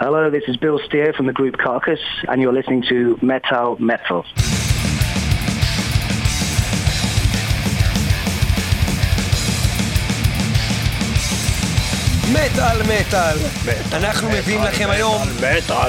[0.00, 4.24] Hello, this is Bill Steer from the group Carcass, and you're listening to Metal Metal.
[12.34, 13.36] מטאל מטאל.
[13.92, 15.22] אנחנו מביאים לכם היום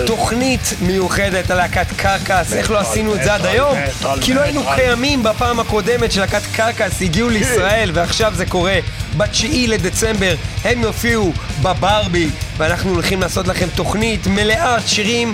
[0.05, 2.53] תוכנית מיוחדת על להקת קרקס.
[2.53, 3.77] איך לא עשינו את זה עד היום?
[4.21, 8.79] כי לא היינו קיימים בפעם הקודמת שלהקת קרקס הגיעו לישראל, ועכשיו זה קורה.
[9.17, 15.33] בתשיעי לדצמבר הם יופיעו בברבי, ואנחנו הולכים לעשות לכם תוכנית מלאה שירים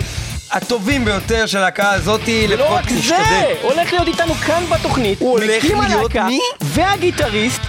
[0.51, 3.17] הטובים ביותר של הלהקה הזאתי, ולא לפחות רק נשתדל.
[3.17, 6.39] זה, הולך להיות איתנו כאן בתוכנית, הוא הולך מקים להיות הלהקה מי?
[6.61, 7.61] והגיטריסט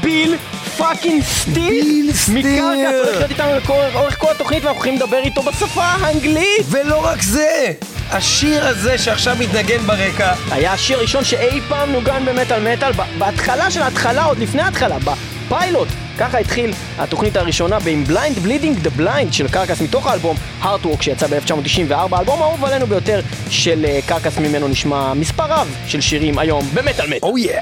[0.00, 0.36] ביל
[0.80, 2.10] פאקינג סטיל.
[2.34, 3.50] מקרקס הולך להיות איתנו
[3.94, 6.64] לאורך כל התוכנית ואנחנו הולכים לדבר איתו בשפה האנגלית.
[6.70, 7.72] ולא רק זה,
[8.10, 13.82] השיר הזה שעכשיו מתנגן ברקע, היה השיר הראשון שאי פעם נוגן במטאל מטאל בהתחלה של
[13.82, 15.88] ההתחלה, עוד לפני ההתחלה, בפיילוט.
[16.18, 21.26] ככה התחיל התוכנית הראשונה עם בליינד בלידינג דה בליינד של קרקס מתוך האלבום הארטוורק שיצא
[21.26, 23.20] ב-1994, האלבום האהוב עלינו ביותר
[23.50, 27.18] של אה, קרקס ממנו נשמע מספר רב של שירים היום במטאל מטאל.
[27.22, 27.60] או יא.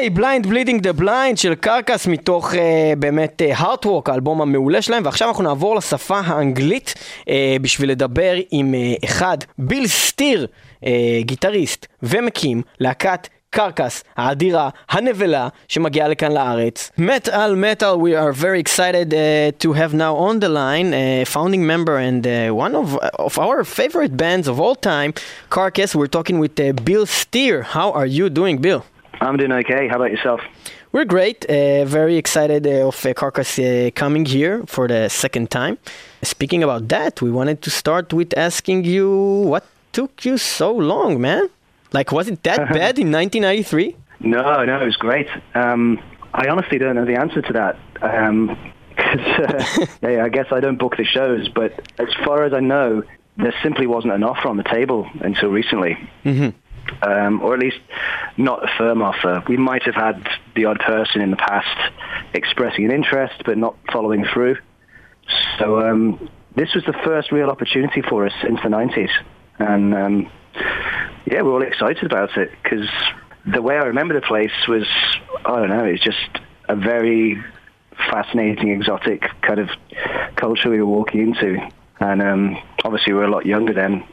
[0.00, 2.56] אוקיי, בליינד בלידינג דה בליינד של קרקס מתוך uh,
[2.98, 7.26] באמת הארטוורק, uh, האלבום המעולה שלהם, ועכשיו אנחנו נעבור לשפה האנגלית uh,
[7.60, 10.46] בשביל לדבר עם uh, אחד, ביל סטיר,
[10.80, 10.86] uh,
[11.20, 16.90] גיטריסט ומקים להקת קרקס האדירה, הנבלה, שמגיעה לכאן לארץ.
[16.98, 21.66] מטאל מטאל, we are very excited uh, to have now on the line a founding
[21.66, 25.12] member and uh, one of, of our favorite bands of all time,
[25.50, 25.94] Carcass.
[25.94, 27.62] We're talking with uh, Bill Steer.
[27.76, 28.82] How are you doing, Bill?
[29.20, 29.88] I'm doing okay.
[29.88, 30.40] How about yourself?
[30.92, 31.44] We're great.
[31.44, 35.78] Uh, very excited uh, of uh, Carcass uh, coming here for the second time.
[36.22, 39.08] Speaking about that, we wanted to start with asking you
[39.44, 41.48] what took you so long, man?
[41.92, 43.96] Like, was it that bad in 1993?
[44.20, 45.28] No, no, it was great.
[45.54, 46.02] Um,
[46.32, 47.78] I honestly don't know the answer to that.
[48.02, 48.50] Um,
[48.98, 53.02] uh, yeah, I guess I don't book the shows, but as far as I know,
[53.36, 55.96] there simply wasn't an offer on the table until recently.
[56.24, 56.56] Mm-hmm.
[57.02, 57.78] Um, or at least
[58.36, 59.42] not a firm offer.
[59.48, 61.92] We might have had the odd person in the past
[62.34, 64.56] expressing an interest but not following through.
[65.58, 69.10] So um, this was the first real opportunity for us since the 90s.
[69.58, 70.30] And um,
[71.26, 72.88] yeah, we're all excited about it because
[73.46, 74.86] the way I remember the place was,
[75.44, 77.42] I don't know, it's just a very
[78.10, 79.68] fascinating, exotic kind of
[80.36, 81.58] culture we were walking into.
[82.00, 84.04] And um, obviously, we were a lot younger then,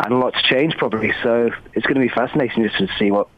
[0.00, 1.12] and a lot's changed probably.
[1.22, 3.28] So it's going to be fascinating just to see what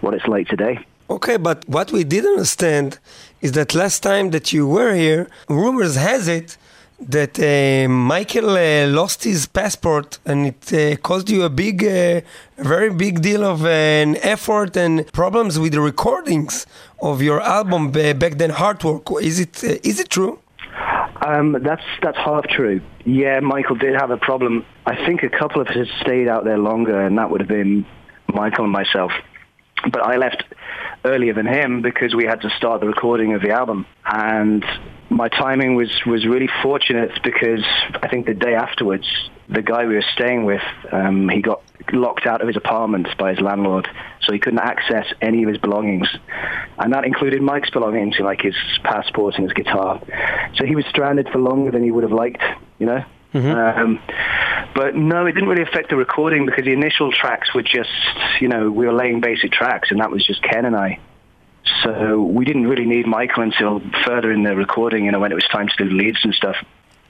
[0.00, 0.78] what it's like today.
[1.10, 2.98] Okay, but what we didn't understand
[3.40, 6.58] is that last time that you were here, rumors has it
[7.00, 12.20] that uh, Michael uh, lost his passport and it uh, caused you a big, uh,
[12.58, 16.66] very big deal of uh, an effort and problems with the recordings
[17.00, 19.22] of your album back then, Heartwork.
[19.22, 20.40] Is it uh, is it true?
[21.24, 22.80] Um, that's that's half true.
[23.04, 24.64] Yeah, Michael did have a problem.
[24.88, 27.48] I think a couple of us had stayed out there longer, and that would have
[27.48, 27.84] been
[28.26, 29.12] Michael and myself.
[29.82, 30.44] But I left
[31.04, 33.84] earlier than him because we had to start the recording of the album.
[34.06, 34.64] And
[35.10, 37.62] my timing was, was really fortunate because
[38.02, 39.06] I think the day afterwards,
[39.50, 41.60] the guy we were staying with, um, he got
[41.92, 43.86] locked out of his apartment by his landlord,
[44.22, 46.08] so he couldn't access any of his belongings.
[46.78, 50.00] And that included Mike's belongings, like his passport and his guitar.
[50.54, 52.42] So he was stranded for longer than he would have liked,
[52.78, 53.04] you know?
[53.38, 53.80] Mm-hmm.
[53.80, 54.00] Um,
[54.74, 57.90] but no, it didn't really affect the recording because the initial tracks were just,
[58.40, 61.00] you know, we were laying basic tracks, and that was just Ken and I.
[61.82, 65.34] So we didn't really need Michael until further in the recording, you know, when it
[65.34, 66.56] was time to do leads and stuff.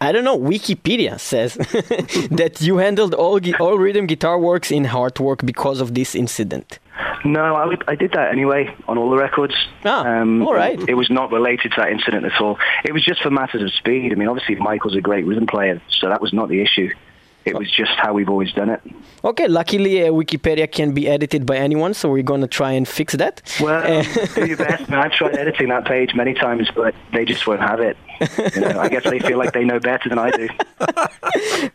[0.01, 0.39] I don't know.
[0.39, 1.55] Wikipedia says
[2.31, 6.79] that you handled all all rhythm guitar works in Heartwork because of this incident.
[7.25, 9.55] No, I, I did that anyway on all the records.
[9.85, 10.81] Ah, um, all right.
[10.89, 12.59] It was not related to that incident at all.
[12.85, 14.13] It was just for matters of speed.
[14.13, 16.91] I mean, obviously Michael's a great rhythm player, so that was not the issue.
[17.45, 18.83] It was just how we've always done it.
[19.25, 22.87] Okay, luckily uh, Wikipedia can be edited by anyone, so we're going to try and
[22.87, 23.41] fix that.
[23.61, 25.01] Well, uh, do your best, man.
[25.01, 27.97] I've tried editing that page many times, but they just won't have it.
[28.55, 30.49] You know, I guess they feel like they know better than I do.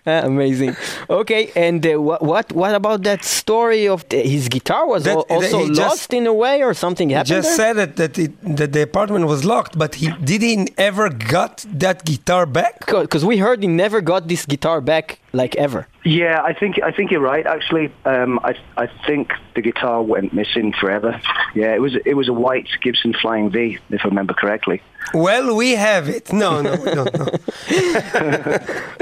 [0.05, 0.75] uh, amazing.
[1.09, 5.17] Okay, and uh, what, what what about that story of the, his guitar was that,
[5.17, 7.27] also lost just, in a way, or something happened?
[7.27, 7.57] Just there?
[7.57, 11.65] said that that, it, that the apartment was locked, but he did he ever got
[11.69, 12.85] that guitar back?
[12.85, 15.87] Because we heard he never got this guitar back like ever.
[16.05, 17.45] Yeah, I think I think you're right.
[17.45, 21.19] Actually, um, I I think the guitar went missing forever.
[21.55, 24.81] Yeah, it was it was a white Gibson Flying V, if I remember correctly.
[25.13, 26.32] Well, we have it.
[26.33, 27.41] No, no, no, don't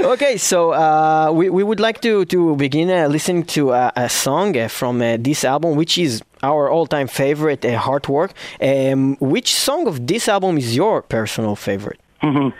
[0.00, 4.08] okay, so uh, we we would like to to begin uh, listening to uh, a
[4.08, 8.32] song uh, from uh, this album, which is our all-time favorite, uh, Heartwork.
[8.60, 12.00] Um, which song of this album is your personal favorite?
[12.22, 12.50] Mm-hmm.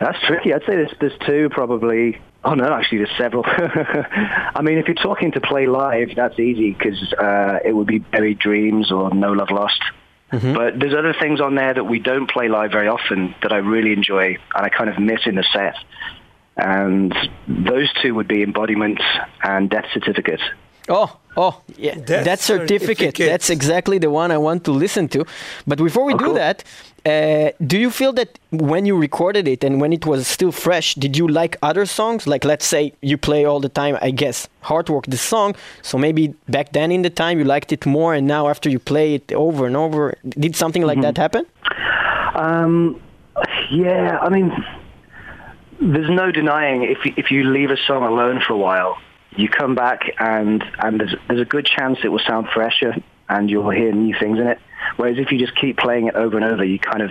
[0.00, 0.54] That's tricky.
[0.54, 2.18] I'd say there's there's two probably.
[2.44, 3.44] Oh no, actually, there's several.
[3.46, 7.98] I mean, if you're talking to play live, that's easy because uh, it would be
[7.98, 9.80] Buried Dreams or No Love Lost.
[10.32, 10.54] Mm-hmm.
[10.54, 13.58] But there's other things on there that we don't play live very often that I
[13.58, 15.76] really enjoy and I kind of miss in the set.
[16.56, 17.14] And
[17.46, 19.00] those two would be Embodiment
[19.42, 20.40] and Death Certificate.
[20.88, 21.94] Oh, oh, yeah.
[21.94, 22.98] Death that certificate.
[22.98, 23.26] certificate.
[23.26, 25.24] That's exactly the one I want to listen to.
[25.66, 26.34] But before we oh, do cool.
[26.34, 26.64] that,
[27.04, 30.94] uh, do you feel that when you recorded it and when it was still fresh,
[30.94, 32.26] did you like other songs?
[32.26, 35.56] Like, let's say you play all the time, I guess, Heartwork, the song.
[35.82, 38.78] So maybe back then in the time you liked it more, and now after you
[38.78, 41.02] play it over and over, did something like mm-hmm.
[41.02, 41.46] that happen?
[42.34, 43.00] Um,
[43.70, 44.52] yeah, I mean,
[45.80, 48.98] there's no denying if if you leave a song alone for a while,
[49.36, 52.94] you come back and and there's there's a good chance it will sound fresher
[53.28, 54.58] and you'll hear new things in it.
[54.96, 57.10] Whereas if you just keep playing it over and over, you kind of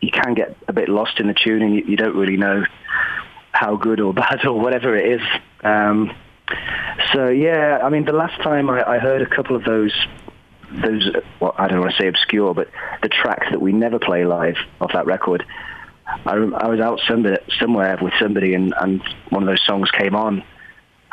[0.00, 2.64] you can get a bit lost in the tune and you, you don't really know
[3.52, 5.26] how good or bad or whatever it is.
[5.62, 6.14] Um,
[7.12, 9.92] so yeah, I mean, the last time I, I heard a couple of those
[10.72, 11.10] those,
[11.40, 12.68] well, I don't want to say obscure, but
[13.02, 15.44] the tracks that we never play live off that record.
[16.06, 20.14] I, I was out somebody, somewhere with somebody and, and one of those songs came
[20.14, 20.44] on.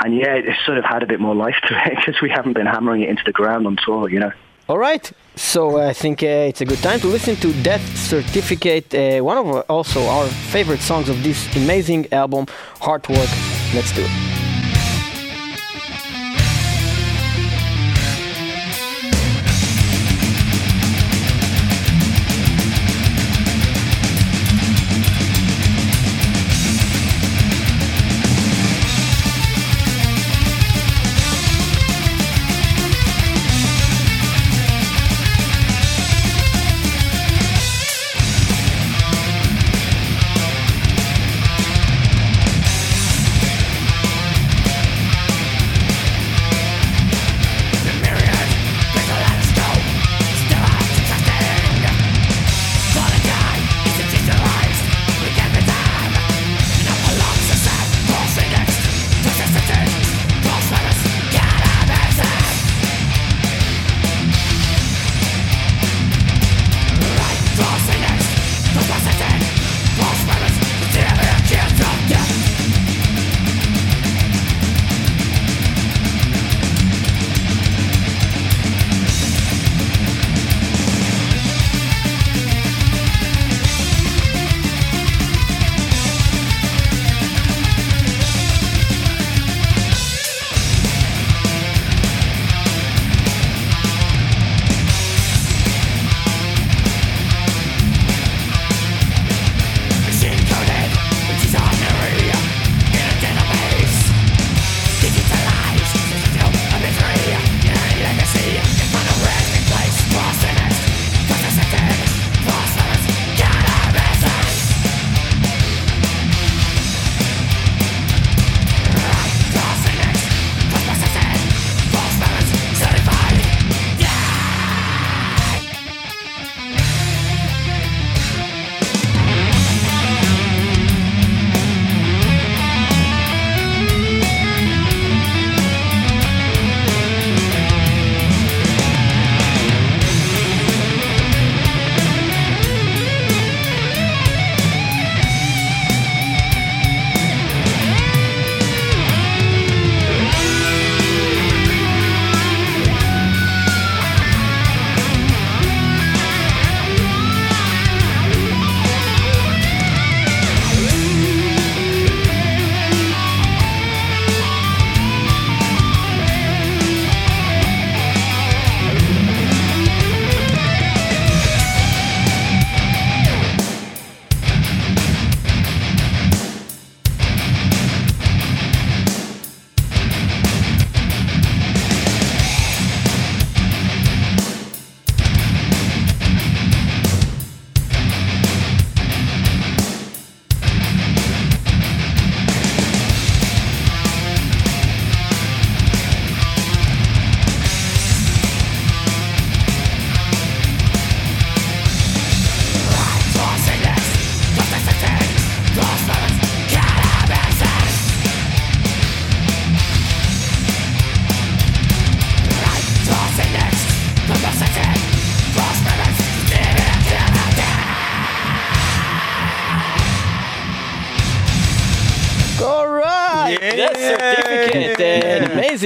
[0.03, 2.53] And yeah, it sort of had a bit more life to it because we haven't
[2.53, 4.31] been hammering it into the ground on tour, you know.
[4.69, 7.97] All right, so uh, I think uh, it's a good time to listen to Death
[7.97, 12.47] Certificate, uh, one of also our favorite songs of this amazing album,
[12.81, 13.31] Heartwork.
[13.73, 14.36] Let's do it.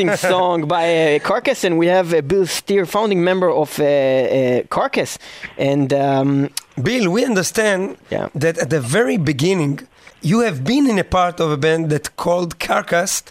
[0.01, 3.83] Amazing song by uh, Carcass, and we have uh, Bill Steer, founding member of uh,
[3.83, 5.17] uh Carcass.
[5.57, 6.49] And um,
[6.81, 8.29] Bill, we understand yeah.
[8.35, 9.87] that at the very beginning,
[10.21, 13.23] you have been in a part of a band that called Carcass.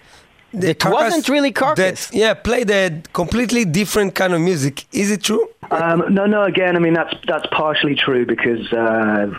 [0.52, 2.08] The it wasn't really Carcass.
[2.08, 4.84] That, yeah, played a completely different kind of music.
[4.92, 5.48] Is it true?
[5.70, 6.42] Um, no, no.
[6.42, 9.30] Again, I mean that's that's partially true because uh,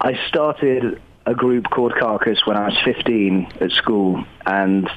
[0.00, 4.88] I started a group called Carcass when I was 15 at school, and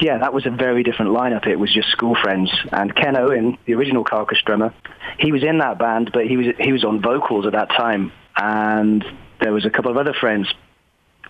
[0.00, 1.46] yeah, that was a very different lineup.
[1.46, 4.72] It was just school friends, and Ken Owen, the original Carcass drummer,
[5.18, 8.12] he was in that band, but he was he was on vocals at that time,
[8.36, 9.04] and
[9.40, 10.52] there was a couple of other friends.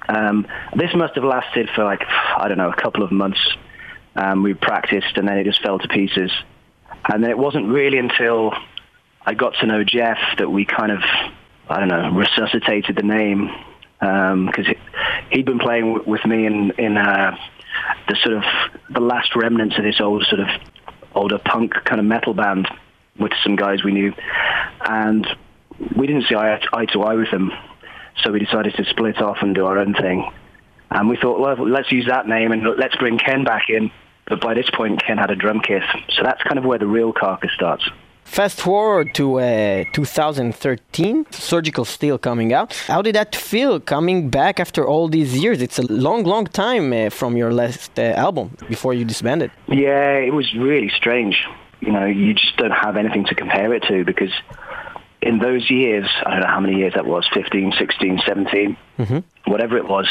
[0.08, 3.40] Um, this must have lasted for like I don't know a couple of months.
[4.14, 6.30] Um, we practiced, and then it just fell to pieces.
[7.10, 8.52] And then it wasn't really until
[9.24, 11.00] I got to know Jeff that we kind of
[11.68, 13.50] I don't know resuscitated the name
[14.00, 14.74] because um,
[15.30, 17.36] he'd been playing with me in in uh,
[18.08, 18.44] the sort of
[18.90, 20.48] the last remnants of this old sort of
[21.14, 22.68] older punk kind of metal band,
[23.18, 24.12] with some guys we knew,
[24.80, 25.26] and
[25.96, 27.52] we didn't see eye, eye to eye with them,
[28.22, 30.30] so we decided to split off and do our own thing.
[30.90, 33.90] And we thought, well, let's use that name and let's bring Ken back in.
[34.26, 36.86] But by this point, Ken had a drum kit, so that's kind of where the
[36.86, 37.88] real carcass starts.
[38.28, 42.72] Fast forward to uh, 2013, Surgical Steel coming out.
[42.86, 45.60] How did that feel coming back after all these years?
[45.60, 49.50] It's a long, long time uh, from your last uh, album before you disbanded.
[49.66, 51.48] Yeah, it was really strange.
[51.80, 54.30] You know, you just don't have anything to compare it to because
[55.20, 59.50] in those years, I don't know how many years that was 15, 16, 17, mm-hmm.
[59.50, 60.06] whatever it was.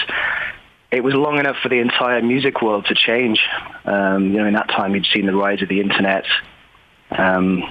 [0.91, 3.39] It was long enough for the entire music world to change.
[3.85, 6.25] Um, you know, in that time, you'd seen the rise of the internet.
[7.11, 7.63] Um,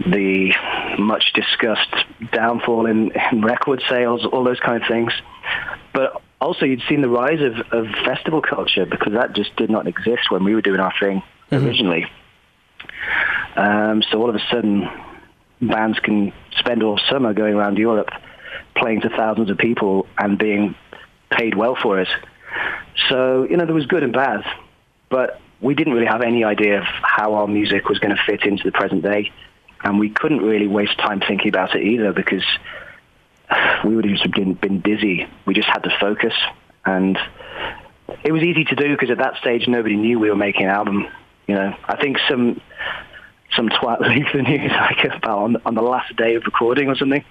[0.00, 0.54] the
[0.98, 1.94] much discussed
[2.32, 5.12] downfall in, in, record sales, all those kind of things.
[5.92, 9.86] But also, you'd seen the rise of, of festival culture because that just did not
[9.86, 11.64] exist when we were doing our thing mm-hmm.
[11.64, 12.06] originally.
[13.56, 14.88] Um, so all of a sudden,
[15.62, 18.08] bands can spend all summer going around Europe
[18.76, 20.74] playing to thousands of people and being
[21.30, 22.08] paid well for it.
[23.08, 24.44] So, you know, there was good and bad,
[25.08, 28.44] but we didn't really have any idea of how our music was going to fit
[28.44, 29.32] into the present day
[29.84, 32.44] and we couldn't really waste time thinking about it either because
[33.84, 35.28] we would have just been, been busy.
[35.46, 36.32] We just had to focus,
[36.84, 37.18] and
[38.24, 40.70] it was easy to do because at that stage nobody knew we were making an
[40.70, 41.06] album.
[41.46, 42.60] You know, I think some
[43.54, 46.96] some twat leaked the news like about on, on the last day of recording or
[46.96, 47.24] something.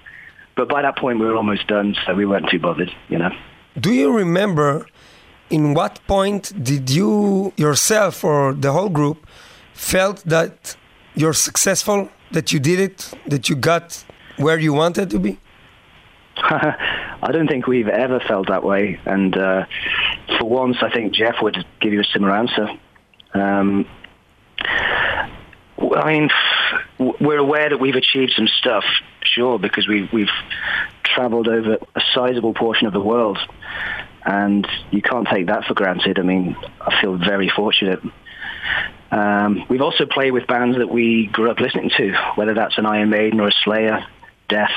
[0.56, 2.92] But by that point we were almost done, so we weren't too bothered.
[3.10, 3.32] You know.
[3.80, 4.86] Do you remember?
[5.50, 9.28] In what point did you yourself or the whole group
[9.74, 10.76] felt that
[11.16, 14.04] you're successful that you did it, that you got
[14.38, 15.40] where you wanted to be?
[16.38, 19.00] I don't think we've ever felt that way.
[19.06, 19.66] And uh,
[20.38, 22.68] for once, I think Jeff would give you a similar answer.
[23.34, 23.88] Um,
[25.78, 26.30] I mean,
[27.20, 28.84] we're aware that we've achieved some stuff,
[29.24, 30.32] sure, because we've, we've
[31.04, 33.38] traveled over a sizable portion of the world.
[34.26, 36.18] And you can't take that for granted.
[36.18, 38.00] I mean, I feel very fortunate.
[39.14, 42.88] Um, we've also played with bands that we grew up listening to, whether that's an
[42.88, 44.04] Iron Maiden or a Slayer,
[44.50, 44.72] Death.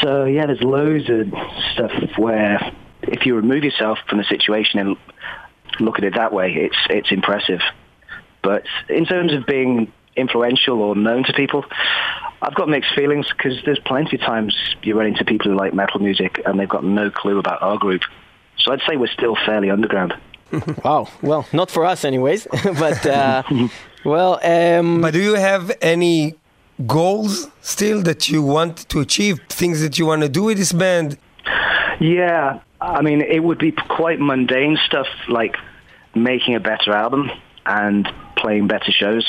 [0.00, 1.28] So yeah, there's loads of
[1.74, 4.96] stuff where if you remove yourself from the situation and
[5.78, 7.60] look at it that way, it's it's impressive.
[8.42, 11.64] But in terms of being influential or known to people,
[12.40, 15.74] I've got mixed feelings because there's plenty of times you run into people who like
[15.74, 18.02] metal music and they've got no clue about our group.
[18.56, 20.14] So I'd say we're still fairly underground.
[20.84, 21.08] wow.
[21.22, 22.46] Well, not for us, anyways.
[22.64, 23.42] but uh,
[24.04, 24.40] well.
[24.42, 26.34] Um, but do you have any
[26.86, 29.40] goals still that you want to achieve?
[29.48, 31.18] Things that you want to do with this band?
[32.00, 32.60] Yeah.
[32.80, 35.56] I mean, it would be quite mundane stuff like
[36.14, 37.30] making a better album
[37.66, 39.26] and playing better shows.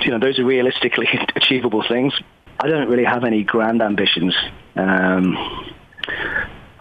[0.00, 2.12] You know, those are realistically achievable things.
[2.60, 4.34] I don't really have any grand ambitions.
[4.76, 5.36] Um,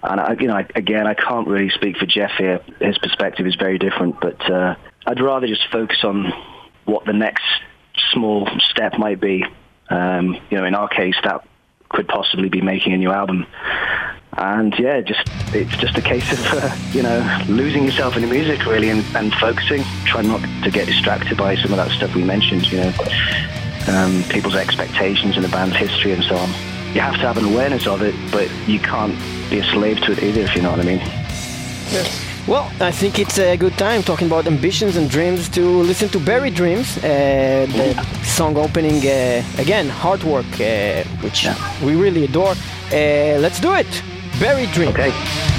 [0.04, 2.60] and I, you know, I, again, I can't really speak for Jeff here.
[2.80, 6.32] His perspective is very different, but uh, I'd rather just focus on
[6.86, 7.44] what the next
[8.12, 9.46] small step might be.
[9.90, 11.48] Um, you know, in our case, that
[11.90, 13.46] could possibly be making a new album.
[14.36, 15.22] And yeah, just
[15.54, 19.06] it's just a case of uh, you know losing yourself in the music really and,
[19.16, 22.70] and focusing, trying not to get distracted by some of that stuff we mentioned.
[22.72, 22.94] You know,
[23.88, 26.73] um, people's expectations and the band's history and so on.
[26.94, 29.16] You have to have an awareness of it, but you can't
[29.50, 31.00] be a slave to it either, if you know what I mean.
[31.92, 32.24] Yes.
[32.48, 36.20] Well, I think it's a good time talking about ambitions and dreams to listen to
[36.20, 38.02] Buried Dreams, uh, the yeah.
[38.24, 41.56] song opening uh, again, Heartwork, uh, which yeah.
[41.86, 42.56] we really adore.
[42.92, 44.04] Uh, let's do it.
[44.40, 44.94] Buried Dreams.
[44.94, 45.53] Okay.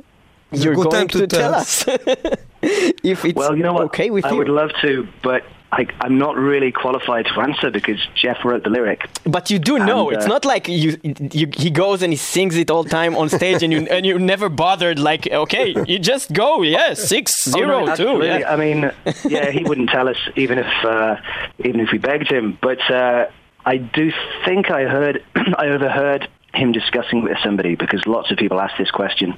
[0.52, 1.86] It's you're good going to to, tell tell us
[2.62, 3.84] if it's Well, you know what?
[3.86, 4.38] okay with I you.
[4.38, 8.70] would love to, but I, I'm not really qualified to answer because Jeff wrote the
[8.70, 9.10] lyric.
[9.24, 10.10] But you do know.
[10.10, 13.16] And, it's uh, not like you, you he goes and he sings it all time
[13.16, 17.32] on stage and you and you never bothered like okay you just go yeah six
[17.48, 18.54] Oh, zero no, two yeah.
[18.54, 18.92] I mean,
[19.26, 21.16] yeah, he wouldn't tell us even if uh,
[21.60, 22.58] even if we begged him.
[22.62, 23.26] But uh,
[23.66, 24.12] I do
[24.46, 28.92] think I heard I overheard him discussing with somebody because lots of people ask this
[28.92, 29.36] question,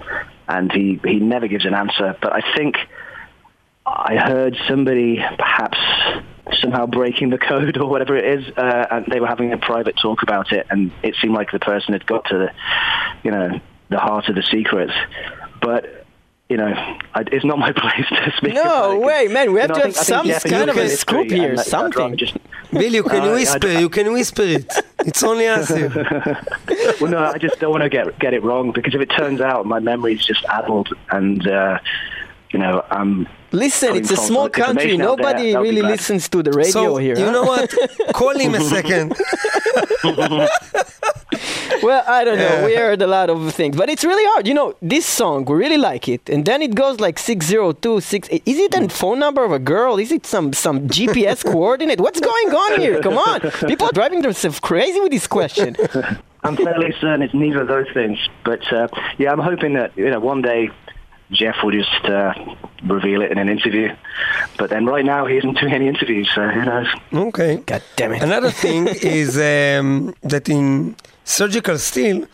[0.47, 2.15] and he he never gives an answer.
[2.21, 2.75] But I think
[3.85, 5.77] I heard somebody perhaps
[6.59, 9.95] somehow breaking the code or whatever it is, uh, and they were having a private
[10.01, 12.51] talk about it, and it seemed like the person had got to the,
[13.23, 14.89] you know, the heart of the secret.
[15.61, 16.05] But
[16.49, 16.67] you know,
[17.15, 18.53] I, it's not my place to speak.
[18.53, 21.29] No way, man, we have you know, to have some Jeff kind of a scoop
[21.29, 22.17] here, and something.
[22.17, 22.37] Just,
[22.71, 24.71] Bill, you can Uh, whisper, don't- you can whisper it.
[24.99, 28.95] It's only us well, no, I just don't want to get get it wrong because
[28.95, 31.79] if it turns out my memory's just addled and uh,
[32.55, 34.93] you know I'm Listen, it's a small country.
[34.93, 37.17] out there, Nobody that would be really listens to the radio so, here.
[37.17, 37.31] you huh?
[37.31, 37.73] know what?
[38.13, 39.15] Call him a second.
[41.83, 42.65] Well, I don't know.
[42.65, 44.47] We heard a lot of things, but it's really hard.
[44.47, 47.73] You know, this song we really like it, and then it goes like six zero
[47.73, 48.27] two six.
[48.29, 49.99] Is it a phone number of a girl?
[49.99, 51.99] Is it some some GPS coordinate?
[51.99, 53.01] What's going on here?
[53.01, 55.75] Come on, people are driving themselves crazy with this question.
[56.43, 58.17] I'm fairly certain it's neither of those things.
[58.43, 58.87] But uh,
[59.17, 60.69] yeah, I'm hoping that you know one day
[61.31, 62.33] Jeff will just uh,
[62.83, 63.95] reveal it in an interview.
[64.57, 66.87] But then right now he isn't doing any interviews, so who knows?
[67.13, 67.57] Okay.
[67.57, 68.21] God damn it.
[68.23, 72.27] Another thing is um, that in Surgical Steel,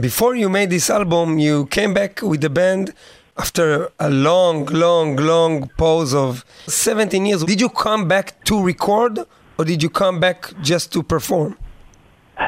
[0.00, 2.92] before you made this album, you came back with the band
[3.38, 7.44] after a long, long, long pause of 17 years.
[7.44, 9.20] Did you come back to record
[9.58, 11.56] or did you come back just to perform?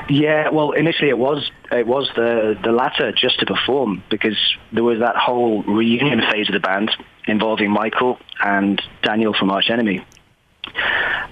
[0.08, 4.38] Yeah, well, initially it was it was the the latter, just to perform, because
[4.72, 6.90] there was that whole reunion phase of the band
[7.26, 10.04] involving Michael and Daniel from Arch Enemy,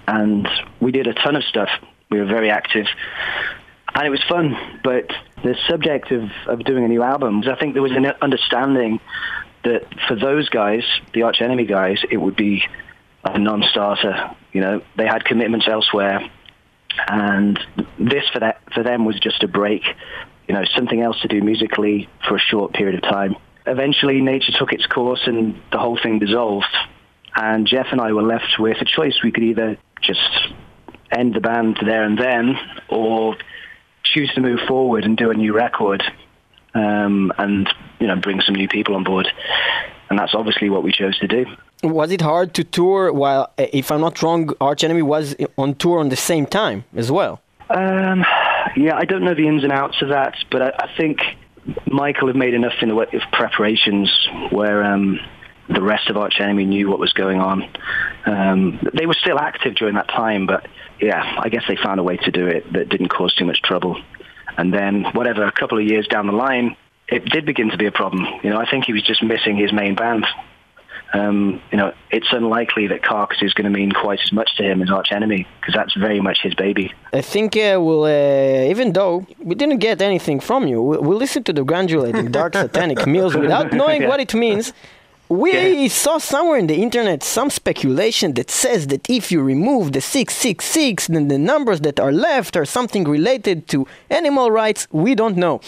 [0.06, 0.48] and
[0.80, 1.68] we did a ton of stuff.
[2.10, 2.86] We were very active,
[3.94, 4.56] and it was fun.
[4.82, 5.10] But
[5.42, 9.00] the subject of of doing a new album, I think there was an understanding
[9.64, 10.82] that for those guys,
[11.14, 12.64] the Arch Enemy guys, it would be
[13.24, 14.34] a non-starter.
[14.52, 16.28] You know, they had commitments elsewhere
[17.08, 17.58] and
[17.98, 19.82] this for that for them was just a break,
[20.48, 23.36] you know, something else to do musically for a short period of time.
[23.66, 26.66] Eventually, nature took its course, and the whole thing dissolved.
[27.34, 30.52] And Jeff and I were left with a choice: we could either just
[31.10, 32.56] end the band there and then,
[32.88, 33.36] or
[34.02, 36.02] choose to move forward and do a new record,
[36.74, 37.68] um, and
[38.00, 39.28] you know, bring some new people on board.
[40.10, 41.46] And that's obviously what we chose to do.
[41.82, 45.74] Was it hard to tour while, uh, if I'm not wrong, Arch Enemy was on
[45.74, 47.40] tour on the same time as well?
[47.70, 48.24] Um,
[48.76, 51.18] yeah, I don't know the ins and outs of that, but I, I think
[51.86, 54.10] Michael had made enough in the way of preparations
[54.50, 55.18] where um,
[55.68, 57.68] the rest of Arch Enemy knew what was going on.
[58.26, 60.66] Um, they were still active during that time, but
[61.00, 63.60] yeah, I guess they found a way to do it that didn't cause too much
[63.62, 64.00] trouble.
[64.56, 66.76] And then, whatever, a couple of years down the line,
[67.08, 68.26] it did begin to be a problem.
[68.42, 70.26] You know, I think he was just missing his main band.
[71.14, 74.62] Um, you know, it's unlikely that Carcass is going to mean quite as much to
[74.62, 76.92] him as Arch Enemy because that's very much his baby.
[77.12, 81.18] I think uh, we'll, uh, even though we didn't get anything from you, we'll, we'll
[81.18, 84.08] listen to the granulating dark satanic Mills without knowing Yeah.
[84.08, 84.72] what it means.
[85.40, 85.88] We Yeah.
[85.88, 91.06] saw somewhere in the internet some speculation that says that if you remove the 666,
[91.14, 94.86] then the numbers that are left are something related to animal rights.
[95.04, 95.60] We don't know,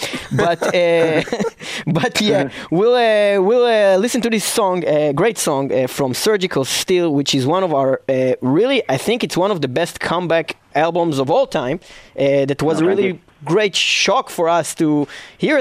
[0.45, 1.23] but uh,
[1.99, 6.13] but yeah, we'll uh, we'll uh, listen to this song, a great song uh, from
[6.15, 9.69] Surgical Steel, which is one of our uh, really, I think it's one of the
[9.69, 11.79] best comeback albums of all time.
[12.19, 15.07] Uh, that was Oh, really great shock for us to
[15.39, 15.57] hear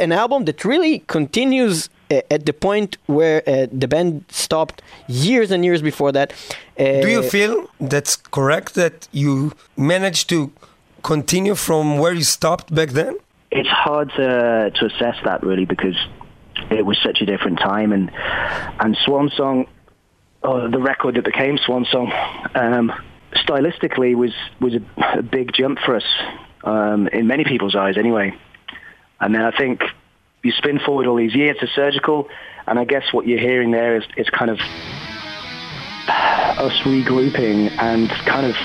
[0.00, 1.90] an album that really continues uh,
[2.30, 6.32] at the point where uh, the band stopped years and years before that.
[6.78, 10.50] Uh, Do you feel that's correct that you managed to
[11.02, 13.16] continue from where you stopped back then?
[13.50, 15.96] It's hard to to assess that really because
[16.70, 18.10] it was such a different time and
[18.80, 19.66] and Swan Song,
[20.42, 22.12] oh, the record that became Swan Song,
[22.54, 22.92] um,
[23.36, 26.08] stylistically was was a, a big jump for us
[26.64, 28.34] um, in many people's eyes anyway.
[29.20, 29.82] And then I think
[30.44, 32.28] you spin forward all these years to surgical,
[32.66, 34.58] and I guess what you're hearing there is, is kind of
[36.58, 38.56] us regrouping and kind of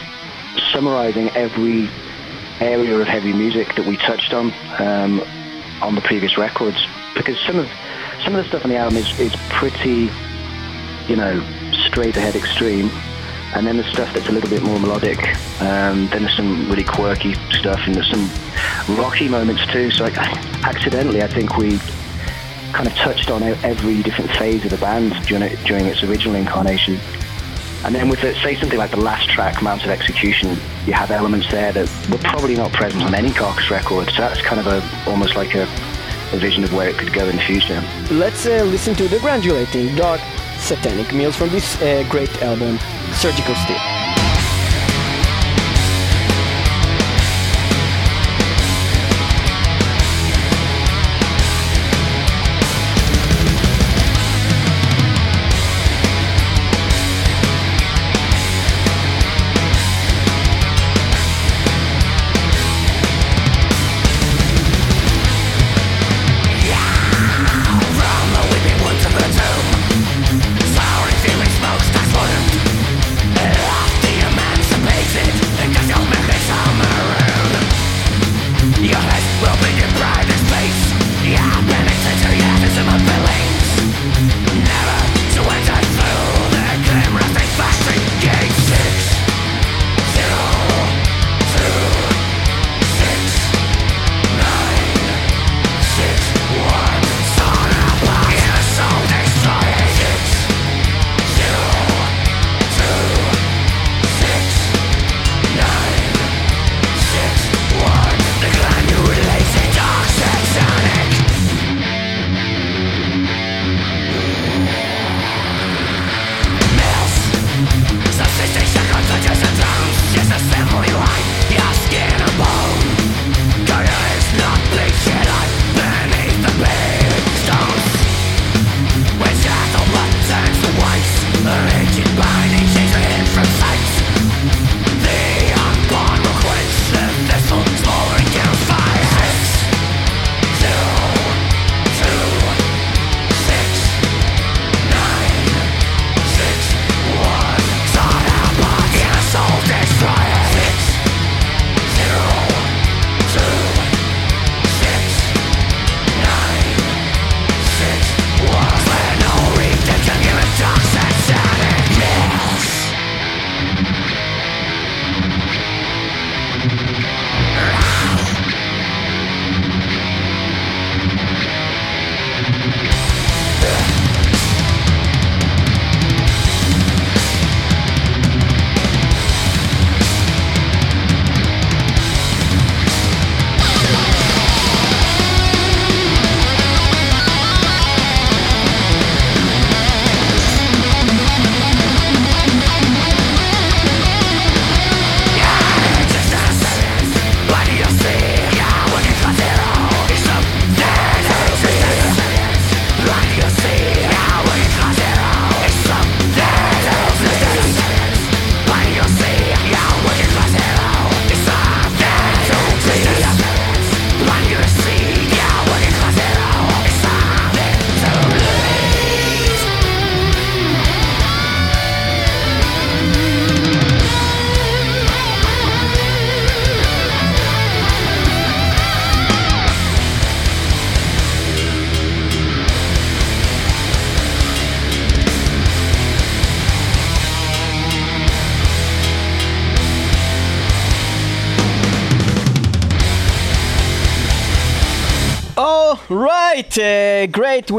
[0.71, 1.89] summarizing every
[2.59, 5.21] area of heavy music that we touched on um,
[5.81, 6.85] on the previous records.
[7.15, 7.69] Because some of
[8.23, 10.09] some of the stuff on the album is, is pretty,
[11.07, 11.41] you know,
[11.87, 12.91] straight ahead extreme.
[13.55, 15.19] And then there's stuff that's a little bit more melodic.
[15.59, 18.29] Um, then there's some really quirky stuff, and there's some
[18.95, 19.91] rocky moments too.
[19.91, 21.79] So accidentally, I think we
[22.73, 26.99] kind of touched on every different phase of the band during, during its original incarnation.
[27.83, 30.49] And then with, the, say, something like the last track, Mounts of Execution,
[30.85, 34.09] you have elements there that were probably not present on any Carcass record.
[34.09, 37.25] So that's kind of a almost like a, a vision of where it could go
[37.27, 37.81] in the future.
[38.11, 40.21] Let's uh, listen to the Granulating Dark
[40.59, 42.77] Satanic Mills from this uh, great album,
[43.13, 44.18] Surgical Steel.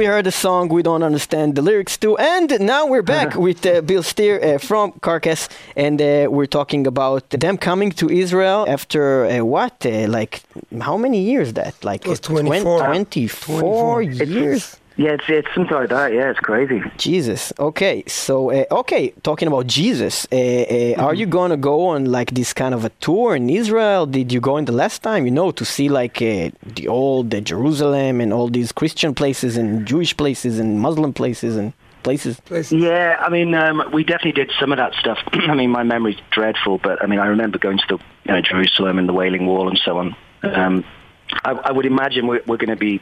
[0.01, 3.67] We heard a song we don't understand the lyrics to, and now we're back with
[3.67, 8.65] uh, Bill Steer uh, from Carcass, and uh, we're talking about them coming to Israel
[8.67, 10.43] after uh, what, uh, like
[10.81, 11.53] how many years?
[11.53, 14.80] That like 24, 24, 24 years.
[15.01, 16.13] Yeah, it's, it's something like that.
[16.13, 16.83] Yeah, it's crazy.
[16.99, 17.55] Jesus.
[17.59, 21.01] Okay, so uh, okay, talking about Jesus, uh, uh, mm-hmm.
[21.01, 24.05] are you gonna go on like this kind of a tour in Israel?
[24.05, 25.25] Did you go in the last time?
[25.25, 29.87] You know, to see like uh, the old Jerusalem and all these Christian places and
[29.87, 32.39] Jewish places and Muslim places and places.
[32.71, 35.19] Yeah, I mean, um, we definitely did some of that stuff.
[35.33, 38.43] I mean, my memory's dreadful, but I mean, I remember going to the you know,
[38.43, 40.15] Jerusalem and the Wailing Wall and so on.
[40.43, 40.85] Um,
[41.43, 43.01] I, I would imagine we're, we're going to be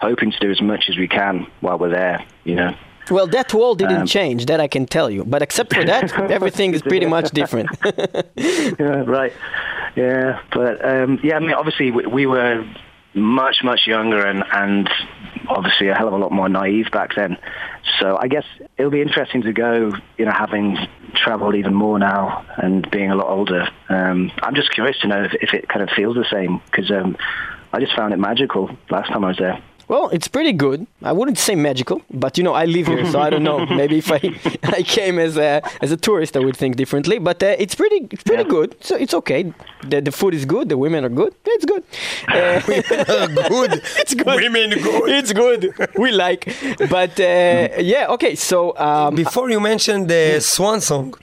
[0.00, 2.24] hoping to do as much as we can while we're there.
[2.44, 2.76] You know.
[3.10, 4.46] Well, that wall didn't um, change.
[4.46, 5.24] That I can tell you.
[5.24, 7.70] But except for that, everything is pretty much different.
[8.36, 9.32] yeah, right.
[9.94, 12.66] Yeah, but um, yeah, I mean, obviously we, we were
[13.14, 14.90] much much younger and and
[15.48, 17.38] obviously a hell of a lot more naive back then.
[18.00, 18.44] So I guess
[18.76, 20.76] it'll be interesting to go, you know, having
[21.14, 23.68] traveled even more now and being a lot older.
[23.88, 26.90] Um, I'm just curious to know if, if, it kind of feels the same because
[26.90, 27.16] um,
[27.72, 29.62] I just found it magical last time I was there.
[29.88, 30.86] Well, it's pretty good.
[31.02, 33.64] I wouldn't say magical, but you know, I live here, so I don't know.
[33.80, 34.20] Maybe if I
[34.78, 37.18] I came as a as a tourist, I would think differently.
[37.18, 38.48] But uh, it's pretty it's pretty yeah.
[38.48, 38.76] good.
[38.80, 39.52] So it's okay.
[39.84, 40.68] The the food is good.
[40.68, 41.34] The women are good.
[41.44, 41.84] It's good.
[42.36, 42.60] Uh,
[43.48, 43.82] good.
[44.00, 44.26] it's good.
[44.26, 45.08] Women good.
[45.08, 45.74] It's good.
[45.96, 46.44] We like.
[46.90, 48.34] But uh, yeah, okay.
[48.34, 51.14] So um, before you mentioned the Swan song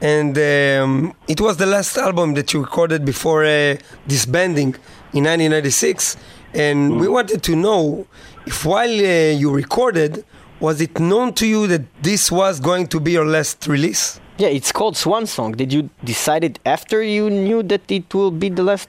[0.00, 4.74] and um, it was the last album that you recorded before uh, disbanding
[5.12, 6.16] in 1996
[6.54, 8.06] and we wanted to know
[8.46, 10.24] if while uh, you recorded,
[10.58, 14.20] was it known to you that this was going to be your last release?
[14.38, 15.52] Yeah, it's called Swan Song.
[15.52, 18.88] Did you decide it after you knew that it will be the last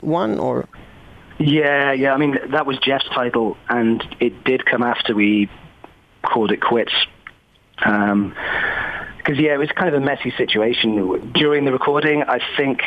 [0.00, 0.66] one, or?
[1.38, 2.14] Yeah, yeah.
[2.14, 5.50] I mean, that was Jeff's title, and it did come after we
[6.22, 6.94] called it quits.
[7.84, 8.34] Um,
[9.18, 12.22] because yeah, it was kind of a messy situation during the recording.
[12.22, 12.80] I think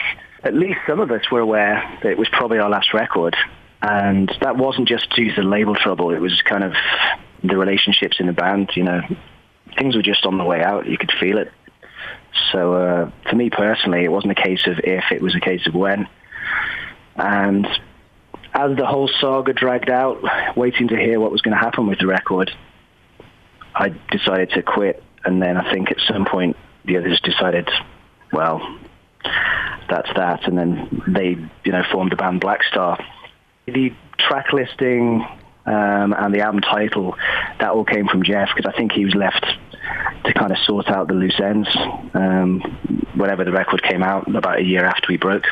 [0.44, 3.36] at least some of us were aware that it was probably our last record,
[3.82, 6.12] and that wasn't just due to the label trouble.
[6.12, 6.74] It was kind of
[7.44, 8.72] the relationships in the band.
[8.76, 9.02] You know,
[9.78, 10.88] things were just on the way out.
[10.88, 11.52] You could feel it.
[12.52, 15.66] So uh, for me personally, it wasn't a case of if; it was a case
[15.66, 16.08] of when.
[17.16, 17.68] And
[18.54, 22.00] as the whole saga dragged out, waiting to hear what was going to happen with
[22.00, 22.52] the record,
[23.74, 25.04] I decided to quit.
[25.24, 27.70] And then I think at some point the others decided,
[28.32, 28.80] well,
[29.90, 30.48] that's that.
[30.48, 33.04] And then they, you know, formed the band Blackstar
[33.70, 35.26] the track listing
[35.66, 37.16] um, and the album title,
[37.60, 39.46] that all came from Jeff because I think he was left
[40.26, 41.70] to kind of sort out the loose ends
[42.14, 42.62] um,
[43.16, 45.46] whenever the record came out about a year after we broke.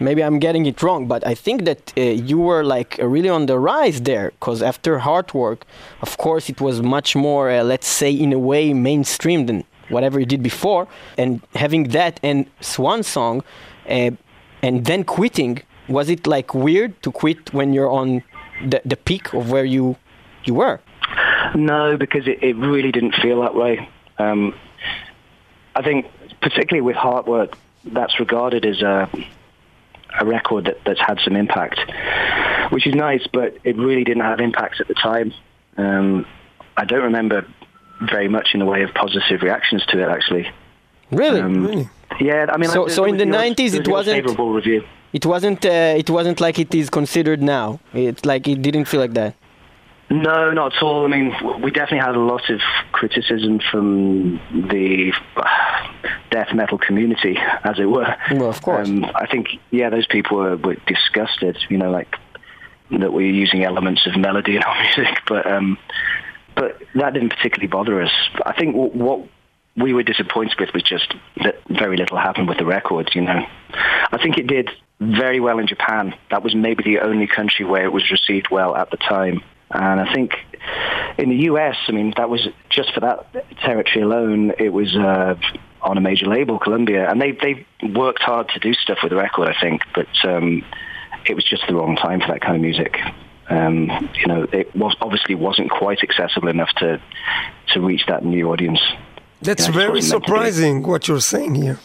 [0.00, 3.46] Maybe I'm getting it wrong, but I think that uh, you were like really on
[3.46, 5.62] the rise there because after Heartwork,
[6.02, 10.18] of course, it was much more, uh, let's say, in a way, mainstream than whatever
[10.18, 10.88] you did before.
[11.16, 13.44] And having that and Swan Song,
[13.88, 14.10] uh,
[14.62, 18.22] and then quitting was it like weird to quit when you're on
[18.64, 19.96] the, the peak of where you
[20.44, 20.80] you were?
[21.54, 23.88] No, because it, it really didn't feel that way.
[24.18, 24.54] Um,
[25.74, 26.06] I think
[26.40, 27.54] particularly with Heartwork,
[27.84, 29.08] that's regarded as a
[30.18, 31.80] a record that, that's had some impact,
[32.70, 35.34] which is nice, but it really didn't have impact at the time.
[35.76, 36.24] Um,
[36.76, 37.46] I don't remember
[38.00, 40.48] very much in the way of positive reactions to it, actually.
[41.10, 41.40] Really?
[41.40, 41.88] Um, really?
[42.20, 44.84] Yeah, I mean, so, like, so in the nineties, it wasn't favorable review.
[45.14, 45.64] It wasn't.
[45.64, 47.78] Uh, it wasn't like it is considered now.
[47.94, 49.36] It's like it didn't feel like that.
[50.10, 51.04] No, not at all.
[51.04, 52.60] I mean, we definitely had a lot of
[52.90, 55.12] criticism from the
[56.30, 58.14] death metal community, as it were.
[58.32, 58.88] Well, of course.
[58.88, 61.58] Um, I think, yeah, those people were, were disgusted.
[61.70, 62.16] You know, like
[62.90, 65.78] that we are using elements of melody in our music, but um,
[66.56, 68.12] but that didn't particularly bother us.
[68.44, 69.28] I think what
[69.76, 73.14] we were disappointed with was just that very little happened with the records.
[73.14, 73.46] You know,
[74.10, 74.70] I think it did
[75.04, 76.14] very well in Japan.
[76.30, 79.42] That was maybe the only country where it was received well at the time.
[79.70, 80.34] And I think
[81.18, 83.26] in the US, I mean, that was just for that
[83.58, 85.36] territory alone, it was uh,
[85.82, 89.16] on a major label, Columbia, and they they worked hard to do stuff with the
[89.16, 90.64] record, I think, but um,
[91.26, 92.98] it was just the wrong time for that kind of music.
[93.48, 97.00] Um, you know, it was obviously wasn't quite accessible enough to
[97.68, 98.80] to reach that new audience.
[99.42, 101.78] That's you know, very surprising what you're saying here.